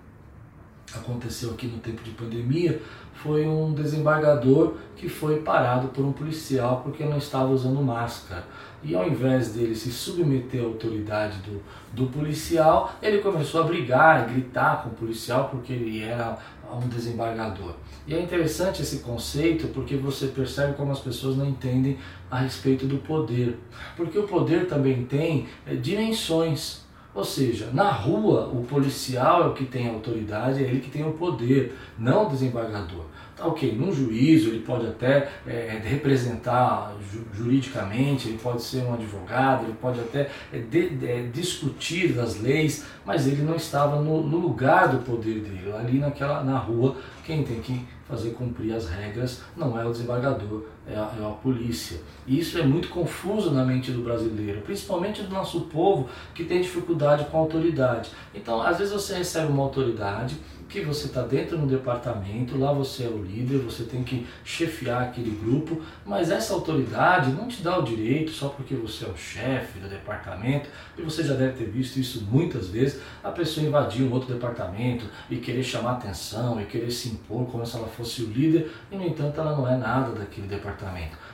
aconteceu 0.98 1.50
aqui 1.50 1.66
no 1.66 1.78
tempo 1.78 2.02
de 2.02 2.10
pandemia 2.10 2.80
foi 3.22 3.46
um 3.46 3.74
desembargador 3.74 4.74
que 4.96 5.08
foi 5.08 5.40
parado 5.40 5.88
por 5.88 6.04
um 6.04 6.12
policial 6.12 6.80
porque 6.82 7.04
não 7.04 7.18
estava 7.18 7.50
usando 7.50 7.82
máscara. 7.82 8.44
E 8.82 8.94
ao 8.94 9.06
invés 9.06 9.52
dele 9.52 9.74
se 9.74 9.90
submeter 9.90 10.62
à 10.62 10.64
autoridade 10.64 11.36
do, 11.38 11.62
do 11.92 12.06
policial, 12.10 12.94
ele 13.02 13.18
começou 13.18 13.60
a 13.60 13.64
brigar 13.64 14.22
e 14.22 14.32
gritar 14.32 14.82
com 14.82 14.88
o 14.88 14.92
policial 14.92 15.50
porque 15.50 15.72
ele 15.72 16.02
era 16.02 16.38
um 16.72 16.88
desembargador. 16.88 17.74
E 18.06 18.14
é 18.14 18.20
interessante 18.20 18.80
esse 18.80 19.00
conceito 19.00 19.68
porque 19.68 19.96
você 19.96 20.28
percebe 20.28 20.74
como 20.74 20.92
as 20.92 21.00
pessoas 21.00 21.36
não 21.36 21.46
entendem 21.46 21.98
a 22.30 22.38
respeito 22.38 22.86
do 22.86 22.98
poder. 22.98 23.58
Porque 23.96 24.18
o 24.18 24.26
poder 24.26 24.66
também 24.66 25.04
tem 25.04 25.46
é, 25.66 25.74
dimensões. 25.74 26.88
Ou 27.14 27.24
seja, 27.24 27.70
na 27.72 27.90
rua 27.90 28.48
o 28.52 28.62
policial 28.64 29.42
é 29.42 29.46
o 29.46 29.52
que 29.52 29.64
tem 29.64 29.88
autoridade, 29.88 30.62
é 30.62 30.68
ele 30.68 30.80
que 30.80 30.90
tem 30.90 31.06
o 31.06 31.12
poder, 31.12 31.76
não 31.98 32.26
o 32.26 32.30
desembargador. 32.30 33.04
Tá 33.36 33.46
ok, 33.46 33.74
num 33.74 33.90
juízo 33.90 34.50
ele 34.50 34.60
pode 34.60 34.86
até 34.86 35.28
é, 35.46 35.80
representar 35.82 36.94
ju 37.10 37.24
juridicamente, 37.32 38.28
ele 38.28 38.38
pode 38.38 38.62
ser 38.62 38.84
um 38.84 38.92
advogado, 38.92 39.64
ele 39.64 39.76
pode 39.80 39.98
até 39.98 40.30
é, 40.52 40.58
de, 40.58 40.98
é, 41.04 41.22
discutir 41.32 42.12
das 42.12 42.38
leis, 42.38 42.84
mas 43.04 43.26
ele 43.26 43.42
não 43.42 43.56
estava 43.56 44.00
no, 44.00 44.22
no 44.22 44.36
lugar 44.36 44.88
do 44.88 44.98
poder 44.98 45.40
dele. 45.40 45.72
Ali 45.72 45.98
naquela, 45.98 46.44
na 46.44 46.58
rua, 46.58 46.96
quem 47.24 47.42
tem 47.42 47.60
que 47.60 47.82
fazer 48.06 48.30
cumprir 48.30 48.74
as 48.74 48.88
regras 48.88 49.40
não 49.56 49.80
é 49.80 49.86
o 49.86 49.92
desembargador, 49.92 50.64
é 50.92 50.96
a, 50.96 51.10
é 51.20 51.24
a, 51.24 51.30
polícia. 51.30 52.00
E 52.26 52.38
isso 52.38 52.58
é 52.58 52.62
muito 52.62 52.88
confuso 52.88 53.50
na 53.50 53.64
mente 53.64 53.90
do 53.90 54.02
brasileiro, 54.02 54.60
principalmente 54.62 55.22
do 55.22 55.30
nosso 55.30 55.62
povo 55.62 56.08
que 56.34 56.44
tem 56.44 56.60
dificuldade 56.60 57.24
com 57.26 57.36
a 57.36 57.40
autoridade. 57.40 58.10
Então, 58.34 58.60
às 58.60 58.78
vezes 58.78 58.92
você 58.92 59.16
recebe 59.16 59.52
uma 59.52 59.62
autoridade 59.62 60.36
que 60.70 60.80
você 60.80 61.06
está 61.06 61.22
dentro 61.22 61.58
de 61.58 61.64
um 61.64 61.66
departamento, 61.66 62.56
lá 62.56 62.72
você 62.72 63.02
é 63.02 63.08
o 63.08 63.20
líder, 63.22 63.58
você 63.58 63.82
tem 63.82 64.04
que 64.04 64.24
chefiar 64.44 65.02
aquele 65.02 65.30
grupo, 65.30 65.82
mas 66.06 66.30
essa 66.30 66.54
autoridade 66.54 67.32
não 67.32 67.48
te 67.48 67.60
dá 67.60 67.76
o 67.76 67.82
direito 67.82 68.30
só 68.30 68.48
porque 68.48 68.76
você 68.76 69.04
é 69.04 69.08
o 69.08 69.16
chefe 69.16 69.80
do 69.80 69.88
departamento, 69.88 70.68
e 70.96 71.02
você 71.02 71.24
já 71.24 71.34
deve 71.34 71.54
ter 71.54 71.64
visto 71.64 71.98
isso 71.98 72.24
muitas 72.30 72.68
vezes, 72.68 73.00
a 73.22 73.30
pessoa 73.32 73.66
invadir 73.66 74.04
um 74.04 74.12
outro 74.12 74.32
departamento 74.32 75.06
e 75.28 75.38
querer 75.38 75.64
chamar 75.64 75.94
atenção 75.94 76.60
e 76.60 76.64
querer 76.66 76.90
se 76.92 77.08
impor 77.08 77.46
como 77.50 77.66
se 77.66 77.76
ela 77.76 77.88
fosse 77.88 78.22
o 78.22 78.30
líder, 78.30 78.70
e 78.92 78.96
no 78.96 79.04
entanto 79.04 79.40
ela 79.40 79.56
não 79.56 79.68
é 79.68 79.76
nada 79.76 80.12
daquele 80.12 80.46
departamento. 80.46 80.79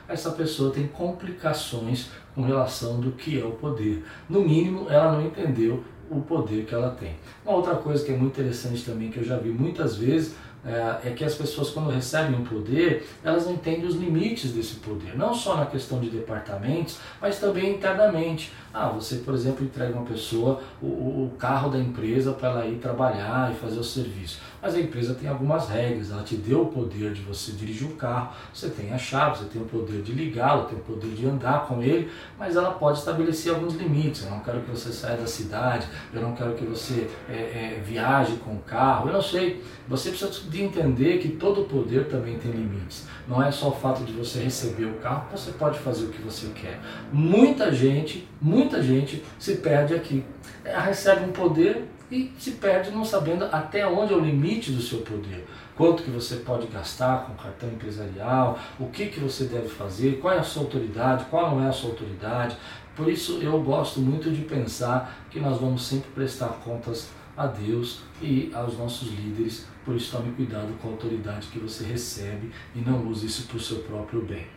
Essa 0.08 0.30
pessoa 0.30 0.72
tem 0.72 0.86
complicações 0.86 2.10
com 2.34 2.42
relação 2.42 3.00
do 3.00 3.12
que 3.12 3.40
é 3.40 3.44
o 3.44 3.52
poder. 3.52 4.04
No 4.28 4.40
mínimo, 4.40 4.88
ela 4.90 5.12
não 5.12 5.26
entendeu 5.26 5.82
o 6.10 6.20
poder 6.20 6.64
que 6.64 6.74
ela 6.74 6.90
tem. 6.90 7.16
Uma 7.44 7.56
outra 7.56 7.74
coisa 7.74 8.04
que 8.04 8.12
é 8.12 8.16
muito 8.16 8.40
interessante 8.40 8.84
também, 8.84 9.10
que 9.10 9.18
eu 9.18 9.24
já 9.24 9.36
vi 9.36 9.50
muitas 9.50 9.96
vezes, 9.96 10.34
é, 10.66 11.08
é 11.08 11.10
que 11.10 11.24
as 11.24 11.34
pessoas, 11.34 11.70
quando 11.70 11.90
recebem 11.90 12.38
um 12.38 12.44
poder, 12.44 13.08
elas 13.22 13.48
entendem 13.48 13.86
os 13.86 13.94
limites 13.94 14.52
desse 14.52 14.76
poder, 14.76 15.16
não 15.16 15.32
só 15.32 15.56
na 15.56 15.66
questão 15.66 16.00
de 16.00 16.10
departamentos, 16.10 16.98
mas 17.20 17.38
também 17.38 17.74
internamente. 17.74 18.52
Ah, 18.74 18.88
você, 18.88 19.16
por 19.16 19.32
exemplo, 19.32 19.64
entrega 19.64 19.94
uma 19.94 20.04
pessoa 20.04 20.60
o, 20.82 20.86
o 20.86 21.32
carro 21.38 21.70
da 21.70 21.78
empresa 21.78 22.32
para 22.32 22.50
ela 22.50 22.66
ir 22.66 22.76
trabalhar 22.76 23.50
e 23.50 23.54
fazer 23.54 23.78
o 23.78 23.84
serviço. 23.84 24.38
Mas 24.60 24.74
a 24.74 24.80
empresa 24.80 25.14
tem 25.14 25.28
algumas 25.28 25.68
regras, 25.68 26.10
ela 26.10 26.22
te 26.22 26.36
deu 26.36 26.62
o 26.62 26.66
poder 26.66 27.12
de 27.12 27.22
você 27.22 27.52
dirigir 27.52 27.86
o 27.86 27.94
carro, 27.94 28.32
você 28.52 28.68
tem 28.68 28.92
a 28.92 28.98
chave, 28.98 29.38
você 29.38 29.44
tem 29.44 29.62
o 29.62 29.64
poder 29.64 30.02
de 30.02 30.12
ligá-lo, 30.12 30.64
tem 30.64 30.76
o 30.76 30.82
poder 30.82 31.10
de 31.14 31.26
andar 31.26 31.66
com 31.66 31.82
ele, 31.82 32.10
mas 32.38 32.56
ela 32.56 32.72
pode 32.72 32.98
estabelecer 32.98 33.54
alguns 33.54 33.74
limites. 33.74 34.24
Eu 34.24 34.30
não 34.30 34.40
quero 34.40 34.60
que 34.60 34.70
você 34.70 34.92
saia 34.92 35.16
da 35.16 35.26
cidade, 35.26 35.86
eu 36.12 36.20
não 36.20 36.34
quero 36.34 36.54
que 36.54 36.64
você 36.64 37.08
é, 37.28 37.32
é, 37.32 37.82
viaje 37.84 38.36
com 38.44 38.54
o 38.54 38.60
carro, 38.60 39.08
eu 39.08 39.12
não 39.12 39.22
sei. 39.22 39.62
Você 39.88 40.10
precisa 40.10 40.30
de 40.56 40.62
entender 40.62 41.18
que 41.18 41.28
todo 41.28 41.64
poder 41.64 42.08
também 42.08 42.38
tem 42.38 42.50
limites. 42.50 43.06
Não 43.28 43.42
é 43.42 43.50
só 43.50 43.68
o 43.68 43.72
fato 43.72 44.04
de 44.04 44.12
você 44.12 44.40
receber 44.40 44.86
o 44.86 44.94
carro, 44.94 45.26
você 45.30 45.52
pode 45.52 45.78
fazer 45.78 46.06
o 46.06 46.08
que 46.08 46.22
você 46.22 46.48
quer. 46.54 46.80
Muita 47.12 47.72
gente, 47.72 48.26
muita 48.40 48.82
gente 48.82 49.22
se 49.38 49.56
perde 49.56 49.94
aqui. 49.94 50.24
Ela 50.64 50.80
recebe 50.80 51.28
um 51.28 51.32
poder 51.32 51.84
e 52.10 52.32
se 52.38 52.52
perde 52.52 52.90
não 52.90 53.04
sabendo 53.04 53.44
até 53.46 53.86
onde 53.86 54.14
é 54.14 54.16
o 54.16 54.20
limite 54.20 54.72
do 54.72 54.80
seu 54.80 55.00
poder. 55.00 55.46
Quanto 55.76 56.02
que 56.02 56.10
você 56.10 56.36
pode 56.36 56.66
gastar 56.68 57.26
com 57.26 57.34
cartão 57.34 57.68
empresarial, 57.68 58.58
o 58.80 58.86
que, 58.86 59.06
que 59.06 59.20
você 59.20 59.44
deve 59.44 59.68
fazer, 59.68 60.20
qual 60.20 60.32
é 60.32 60.38
a 60.38 60.42
sua 60.42 60.62
autoridade, 60.62 61.26
qual 61.26 61.50
não 61.50 61.66
é 61.66 61.68
a 61.68 61.72
sua 61.72 61.90
autoridade. 61.90 62.56
Por 62.94 63.10
isso 63.10 63.40
eu 63.42 63.60
gosto 63.60 64.00
muito 64.00 64.30
de 64.30 64.40
pensar 64.40 65.18
que 65.30 65.38
nós 65.38 65.60
vamos 65.60 65.86
sempre 65.86 66.10
prestar 66.12 66.48
contas 66.64 67.10
a 67.36 67.46
Deus 67.46 68.00
e 68.20 68.50
aos 68.54 68.78
nossos 68.78 69.08
líderes. 69.12 69.66
Por 69.84 69.94
isso, 69.96 70.16
tome 70.16 70.32
cuidado 70.32 70.72
com 70.80 70.88
a 70.88 70.92
autoridade 70.92 71.48
que 71.48 71.58
você 71.58 71.84
recebe 71.84 72.50
e 72.74 72.80
não 72.80 73.06
use 73.06 73.26
isso 73.26 73.46
para 73.46 73.56
o 73.56 73.60
seu 73.60 73.78
próprio 73.80 74.22
bem. 74.22 74.55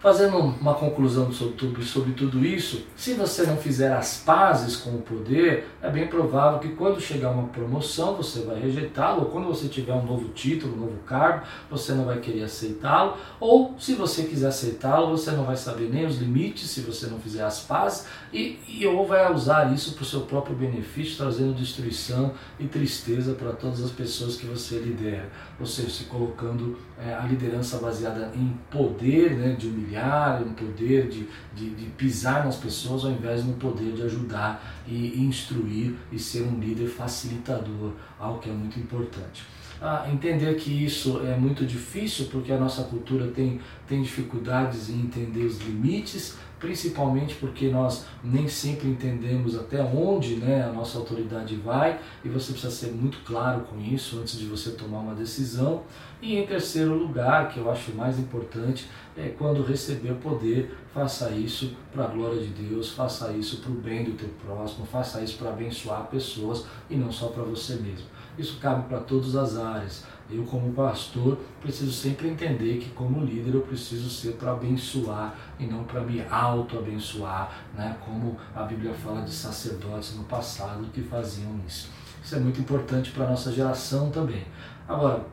Fazendo 0.00 0.38
uma 0.38 0.74
conclusão 0.74 1.32
sobre 1.32 1.54
tudo, 1.54 1.82
sobre 1.82 2.12
tudo 2.12 2.46
isso, 2.46 2.84
se 2.94 3.14
você 3.14 3.42
não 3.42 3.56
fizer 3.56 3.92
as 3.92 4.18
pazes 4.18 4.76
com 4.76 4.90
o 4.90 5.02
poder, 5.02 5.66
é 5.82 5.90
bem 5.90 6.06
provável 6.06 6.60
que 6.60 6.68
quando 6.68 7.00
chegar 7.00 7.32
uma 7.32 7.48
promoção 7.48 8.14
você 8.14 8.42
vai 8.42 8.60
rejeitá-lo, 8.60 9.22
ou 9.22 9.26
quando 9.26 9.48
você 9.48 9.66
tiver 9.66 9.92
um 9.92 10.06
novo 10.06 10.28
título, 10.28 10.74
um 10.74 10.80
novo 10.82 10.98
cargo, 10.98 11.44
você 11.68 11.94
não 11.94 12.04
vai 12.04 12.20
querer 12.20 12.44
aceitá-lo, 12.44 13.16
ou 13.40 13.74
se 13.76 13.94
você 13.94 14.22
quiser 14.22 14.46
aceitá-lo, 14.46 15.10
você 15.10 15.32
não 15.32 15.42
vai 15.42 15.56
saber 15.56 15.90
nem 15.92 16.06
os 16.06 16.18
limites 16.18 16.70
se 16.70 16.80
você 16.82 17.08
não 17.08 17.18
fizer 17.18 17.42
as 17.42 17.58
pazes, 17.58 18.06
e, 18.32 18.60
e 18.68 18.86
ou 18.86 19.04
vai 19.04 19.34
usar 19.34 19.74
isso 19.74 19.94
para 19.94 20.04
o 20.04 20.06
seu 20.06 20.20
próprio 20.20 20.54
benefício, 20.54 21.16
trazendo 21.16 21.54
destruição 21.54 22.34
e 22.60 22.68
tristeza 22.68 23.32
para 23.32 23.50
todas 23.50 23.82
as 23.82 23.90
pessoas 23.90 24.36
que 24.36 24.46
você 24.46 24.78
lidera, 24.78 25.28
ou 25.60 25.66
seja, 25.66 25.90
se 25.90 26.04
colocando 26.04 26.78
é, 26.96 27.14
a 27.14 27.22
liderança 27.22 27.78
baseada 27.78 28.30
em 28.34 28.56
poder, 28.70 29.36
né, 29.36 29.54
de 29.54 29.66
humilhar 29.66 30.40
um 30.42 30.52
poder 30.52 31.08
de, 31.08 31.28
de, 31.54 31.70
de, 31.70 31.86
pisar 31.90 32.44
nas 32.44 32.56
pessoas, 32.56 33.04
ao 33.04 33.10
invés 33.10 33.44
um 33.44 33.54
poder 33.54 33.92
de 33.92 34.02
ajudar 34.02 34.82
e 34.86 35.20
instruir 35.20 35.94
e 36.12 36.18
ser 36.18 36.42
um 36.42 36.58
líder 36.60 36.86
facilitador, 36.86 37.92
algo 38.18 38.38
que 38.38 38.48
é 38.48 38.52
muito 38.52 38.78
importante. 38.78 39.44
Ah, 39.80 40.08
entender 40.12 40.56
que 40.56 40.84
isso 40.84 41.20
é 41.24 41.36
muito 41.36 41.64
difícil 41.64 42.26
porque 42.32 42.52
a 42.52 42.58
nossa 42.58 42.82
cultura 42.82 43.28
tem, 43.28 43.60
tem 43.86 44.02
dificuldades 44.02 44.90
em 44.90 45.02
entender 45.02 45.44
os 45.44 45.60
limites, 45.60 46.36
principalmente 46.58 47.36
porque 47.36 47.68
nós 47.68 48.04
nem 48.24 48.48
sempre 48.48 48.88
entendemos 48.88 49.56
até 49.56 49.80
onde 49.80 50.34
né, 50.34 50.64
a 50.64 50.72
nossa 50.72 50.98
autoridade 50.98 51.54
vai 51.54 52.00
e 52.24 52.28
você 52.28 52.50
precisa 52.50 52.72
ser 52.72 52.90
muito 52.90 53.18
claro 53.24 53.60
com 53.60 53.80
isso 53.80 54.18
antes 54.18 54.36
de 54.36 54.46
você 54.46 54.72
tomar 54.72 54.98
uma 54.98 55.14
decisão. 55.14 55.84
E 56.20 56.36
em 56.36 56.44
terceiro 56.44 56.94
lugar, 56.94 57.48
que 57.48 57.60
eu 57.60 57.70
acho 57.70 57.94
mais 57.94 58.18
importante, 58.18 58.88
é 59.16 59.28
quando 59.28 59.62
receber 59.62 60.14
poder, 60.14 60.76
faça 60.92 61.30
isso 61.30 61.76
para 61.92 62.04
a 62.04 62.08
glória 62.08 62.40
de 62.40 62.48
Deus, 62.48 62.90
faça 62.90 63.30
isso 63.30 63.58
para 63.58 63.70
o 63.70 63.76
bem 63.76 64.02
do 64.02 64.12
teu 64.12 64.28
próximo, 64.44 64.84
faça 64.84 65.22
isso 65.22 65.38
para 65.38 65.50
abençoar 65.50 66.08
pessoas 66.10 66.66
e 66.90 66.96
não 66.96 67.12
só 67.12 67.28
para 67.28 67.44
você 67.44 67.74
mesmo. 67.76 68.17
Isso 68.38 68.58
cabe 68.60 68.88
para 68.88 69.00
todas 69.00 69.34
as 69.34 69.56
áreas. 69.56 70.04
Eu, 70.30 70.44
como 70.44 70.72
pastor, 70.72 71.38
preciso 71.60 71.90
sempre 71.90 72.28
entender 72.28 72.78
que, 72.78 72.90
como 72.90 73.24
líder, 73.24 73.54
eu 73.54 73.62
preciso 73.62 74.08
ser 74.10 74.34
para 74.34 74.52
abençoar 74.52 75.34
e 75.58 75.66
não 75.66 75.84
para 75.84 76.02
me 76.02 76.22
auto-abençoar, 76.30 77.50
né? 77.74 77.96
como 78.04 78.36
a 78.54 78.62
Bíblia 78.62 78.92
fala 78.92 79.22
de 79.22 79.32
sacerdotes 79.32 80.14
no 80.16 80.24
passado 80.24 80.84
que 80.92 81.02
faziam 81.02 81.58
isso. 81.66 81.90
Isso 82.22 82.36
é 82.36 82.38
muito 82.38 82.60
importante 82.60 83.10
para 83.10 83.24
a 83.24 83.30
nossa 83.30 83.50
geração 83.50 84.10
também. 84.10 84.46
Agora, 84.86 85.24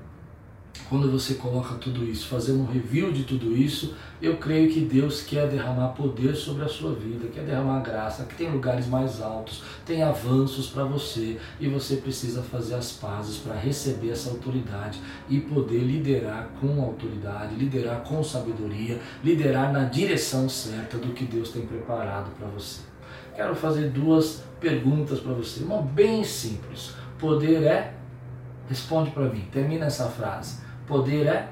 quando 0.88 1.12
você 1.12 1.34
coloca 1.34 1.75
tudo 1.75 2.03
isso, 2.03 2.27
fazendo 2.27 2.62
um 2.62 2.65
review 2.65 3.12
de 3.12 3.24
tudo 3.24 3.58
isso, 3.58 3.96
eu 4.22 4.38
creio 4.38 4.72
que 4.72 4.82
Deus 4.82 5.22
quer 5.22 5.48
derramar 5.48 5.89
poder 5.89 6.36
sobre 6.36 6.63
a 6.63 6.67
sua 6.67 6.94
vida, 6.94 7.27
quer 7.34 7.44
derramar 7.44 7.79
graça, 7.79 8.25
que 8.25 8.36
tem 8.36 8.51
lugares 8.51 8.88
mais 8.88 9.20
altos, 9.20 9.63
tem 9.84 10.03
avanços 10.03 10.67
para 10.67 10.84
você 10.84 11.39
e 11.60 11.67
você 11.67 11.98
precisa 11.98 12.43
fazer 12.43 12.76
as 12.76 12.91
pazes 12.91 13.38
para 13.38 13.56
receber 13.56 14.12
essa 14.12 14.30
autoridade 14.30 15.02
e 15.28 15.39
poder 15.39 15.80
liderar 15.80 16.50
com 16.62 16.80
autoridade, 16.82 17.56
liderar 17.56 18.02
com 18.02 18.23
sabedoria, 18.23 19.00
liderar 19.23 19.73
na 19.73 19.86
direção 19.86 20.47
certa 20.47 20.97
do 20.97 21.13
que 21.13 21.26
Deus 21.26 21.50
tem 21.50 21.65
preparado 21.65 22.30
para 22.38 22.47
você. 22.47 22.82
Quero 23.36 23.56
fazer 23.56 23.89
duas 23.89 24.43
perguntas 24.60 25.19
para 25.19 25.34
você, 25.34 25.63
uma 25.63 25.82
bem 25.82 26.23
simples. 26.23 26.93
Poder 27.17 27.63
é? 27.63 27.93
Responde 28.69 29.12
para 29.12 29.30
mim, 29.30 29.47
termina 29.52 29.86
essa 29.86 30.10
frase. 30.10 30.64
Poder 30.88 31.28
é? 31.28 31.50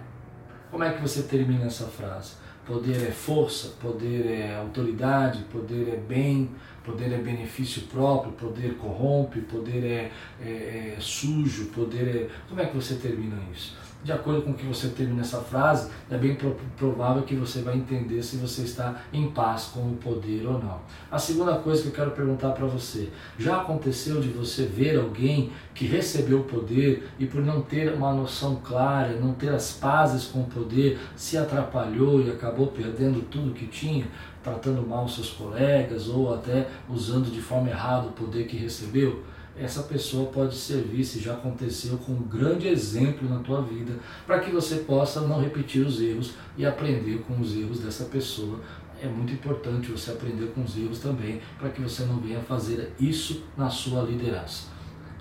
Como 0.69 0.83
é 0.83 0.91
que 0.91 1.01
você 1.01 1.23
termina 1.23 1.65
essa 1.65 1.85
frase? 1.85 2.33
Poder 2.65 3.07
é 3.07 3.11
força, 3.11 3.73
poder 3.81 4.25
é 4.25 4.55
autoridade, 4.55 5.43
poder 5.51 5.89
é 5.93 5.97
bem, 5.97 6.49
poder 6.83 7.11
é 7.11 7.17
benefício 7.17 7.83
próprio, 7.83 8.31
poder 8.33 8.75
corrompe, 8.75 9.41
poder 9.41 9.83
é, 9.83 10.11
é, 10.41 10.95
é 10.95 10.97
sujo, 10.99 11.65
poder 11.67 12.15
é. 12.15 12.29
Como 12.47 12.61
é 12.61 12.65
que 12.65 12.75
você 12.75 12.95
termina 12.95 13.35
isso? 13.53 13.75
De 14.03 14.11
acordo 14.11 14.41
com 14.41 14.51
o 14.51 14.53
que 14.53 14.65
você 14.65 14.89
teve 14.89 15.13
nessa 15.13 15.39
frase, 15.39 15.89
é 16.11 16.17
bem 16.17 16.37
provável 16.77 17.23
que 17.23 17.35
você 17.35 17.61
vai 17.61 17.75
entender 17.75 18.21
se 18.21 18.35
você 18.37 18.63
está 18.63 19.01
em 19.13 19.31
paz 19.31 19.71
com 19.73 19.79
o 19.79 19.95
poder 19.95 20.45
ou 20.45 20.59
não. 20.59 20.81
A 21.09 21.17
segunda 21.17 21.55
coisa 21.55 21.81
que 21.81 21.87
eu 21.87 21.93
quero 21.93 22.11
perguntar 22.11 22.51
para 22.51 22.65
você: 22.65 23.09
já 23.39 23.61
aconteceu 23.61 24.19
de 24.19 24.27
você 24.27 24.65
ver 24.65 24.99
alguém 24.99 25.51
que 25.73 25.85
recebeu 25.85 26.41
o 26.41 26.43
poder 26.43 27.07
e 27.17 27.25
por 27.25 27.41
não 27.41 27.61
ter 27.61 27.93
uma 27.93 28.13
noção 28.13 28.57
clara, 28.57 29.19
não 29.19 29.33
ter 29.33 29.49
as 29.49 29.71
pazes 29.71 30.25
com 30.25 30.41
o 30.41 30.47
poder, 30.47 30.99
se 31.15 31.37
atrapalhou 31.37 32.21
e 32.21 32.29
acabou 32.29 32.67
perdendo 32.67 33.21
tudo 33.29 33.53
que 33.53 33.67
tinha? 33.67 34.05
tratando 34.43 34.85
mal 34.85 35.07
seus 35.07 35.29
colegas 35.29 36.09
ou 36.09 36.33
até 36.33 36.67
usando 36.89 37.31
de 37.31 37.39
forma 37.39 37.69
errada 37.69 38.07
o 38.07 38.11
poder 38.11 38.45
que 38.45 38.57
recebeu? 38.57 39.23
Essa 39.55 39.83
pessoa 39.83 40.31
pode 40.31 40.55
servir, 40.55 41.03
se 41.03 41.19
já 41.19 41.33
aconteceu, 41.33 41.97
com 41.97 42.13
um 42.13 42.23
grande 42.23 42.67
exemplo 42.67 43.29
na 43.29 43.39
tua 43.39 43.61
vida, 43.61 43.93
para 44.25 44.39
que 44.39 44.51
você 44.51 44.77
possa 44.77 45.21
não 45.21 45.41
repetir 45.41 45.85
os 45.85 46.01
erros 46.01 46.33
e 46.57 46.65
aprender 46.65 47.23
com 47.27 47.39
os 47.39 47.55
erros 47.55 47.79
dessa 47.79 48.05
pessoa. 48.05 48.59
É 49.01 49.07
muito 49.07 49.33
importante 49.33 49.91
você 49.91 50.11
aprender 50.11 50.47
com 50.53 50.63
os 50.63 50.77
erros 50.77 50.99
também, 50.99 51.41
para 51.59 51.69
que 51.69 51.81
você 51.81 52.03
não 52.03 52.19
venha 52.19 52.39
fazer 52.39 52.93
isso 52.99 53.43
na 53.55 53.69
sua 53.69 54.01
liderança. 54.01 54.67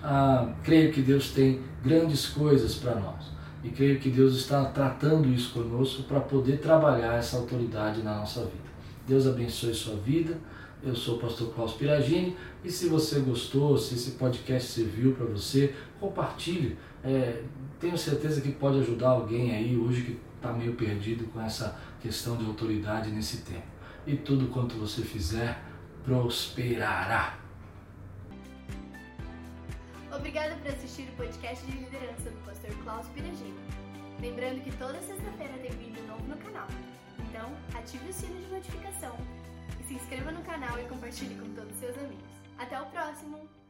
Ah, 0.02 0.52
creio 0.62 0.92
que 0.92 1.02
Deus 1.02 1.30
tem 1.30 1.60
grandes 1.82 2.26
coisas 2.26 2.74
para 2.76 2.94
nós 2.94 3.32
e 3.62 3.70
creio 3.70 4.00
que 4.00 4.10
Deus 4.10 4.34
está 4.34 4.64
tratando 4.64 5.28
isso 5.28 5.52
conosco 5.52 6.02
para 6.04 6.20
poder 6.20 6.58
trabalhar 6.58 7.14
essa 7.14 7.36
autoridade 7.36 8.02
na 8.02 8.18
nossa 8.18 8.40
vida. 8.40 8.61
Deus 9.06 9.26
abençoe 9.26 9.74
sua 9.74 9.96
vida. 9.96 10.38
Eu 10.82 10.96
sou 10.96 11.16
o 11.16 11.18
pastor 11.20 11.54
Klaus 11.54 11.74
Piragini 11.74 12.36
e 12.64 12.70
se 12.70 12.88
você 12.88 13.20
gostou, 13.20 13.78
se 13.78 13.94
esse 13.94 14.12
podcast 14.12 14.68
serviu 14.68 15.14
para 15.14 15.26
você, 15.26 15.74
compartilhe. 16.00 16.76
É, 17.04 17.42
tenho 17.78 17.96
certeza 17.96 18.40
que 18.40 18.50
pode 18.50 18.80
ajudar 18.80 19.10
alguém 19.10 19.54
aí 19.54 19.76
hoje 19.76 20.02
que 20.02 20.20
está 20.36 20.52
meio 20.52 20.74
perdido 20.74 21.24
com 21.26 21.40
essa 21.40 21.78
questão 22.00 22.36
de 22.36 22.44
autoridade 22.44 23.10
nesse 23.10 23.38
tempo. 23.38 23.66
E 24.04 24.16
tudo 24.16 24.48
quanto 24.48 24.74
você 24.74 25.02
fizer 25.02 25.62
prosperará. 26.04 27.38
Obrigada 30.14 30.56
por 30.56 30.68
assistir 30.68 31.02
o 31.02 31.16
podcast 31.16 31.64
de 31.64 31.78
liderança 31.78 32.30
do 32.30 32.44
pastor 32.44 32.70
Klaus 32.82 33.06
Piragini. 33.08 33.54
Lembrando 34.20 34.62
que 34.62 34.72
toda 34.76 35.00
sexta-feira 35.00 35.54
tem 35.62 35.70
vídeo 35.70 36.04
novo 36.06 36.26
no 36.26 36.36
canal. 36.36 36.66
Então, 37.32 37.50
ative 37.74 38.10
o 38.10 38.12
sino 38.12 38.38
de 38.42 38.46
notificação 38.52 39.16
se 39.88 39.94
inscreva 39.94 40.30
no 40.30 40.42
canal 40.42 40.78
e 40.78 40.84
compartilhe 40.84 41.34
com 41.34 41.48
todos 41.54 41.72
os 41.72 41.80
seus 41.80 41.96
amigos. 41.96 42.28
Até 42.58 42.78
o 42.78 42.84
próximo! 42.86 43.61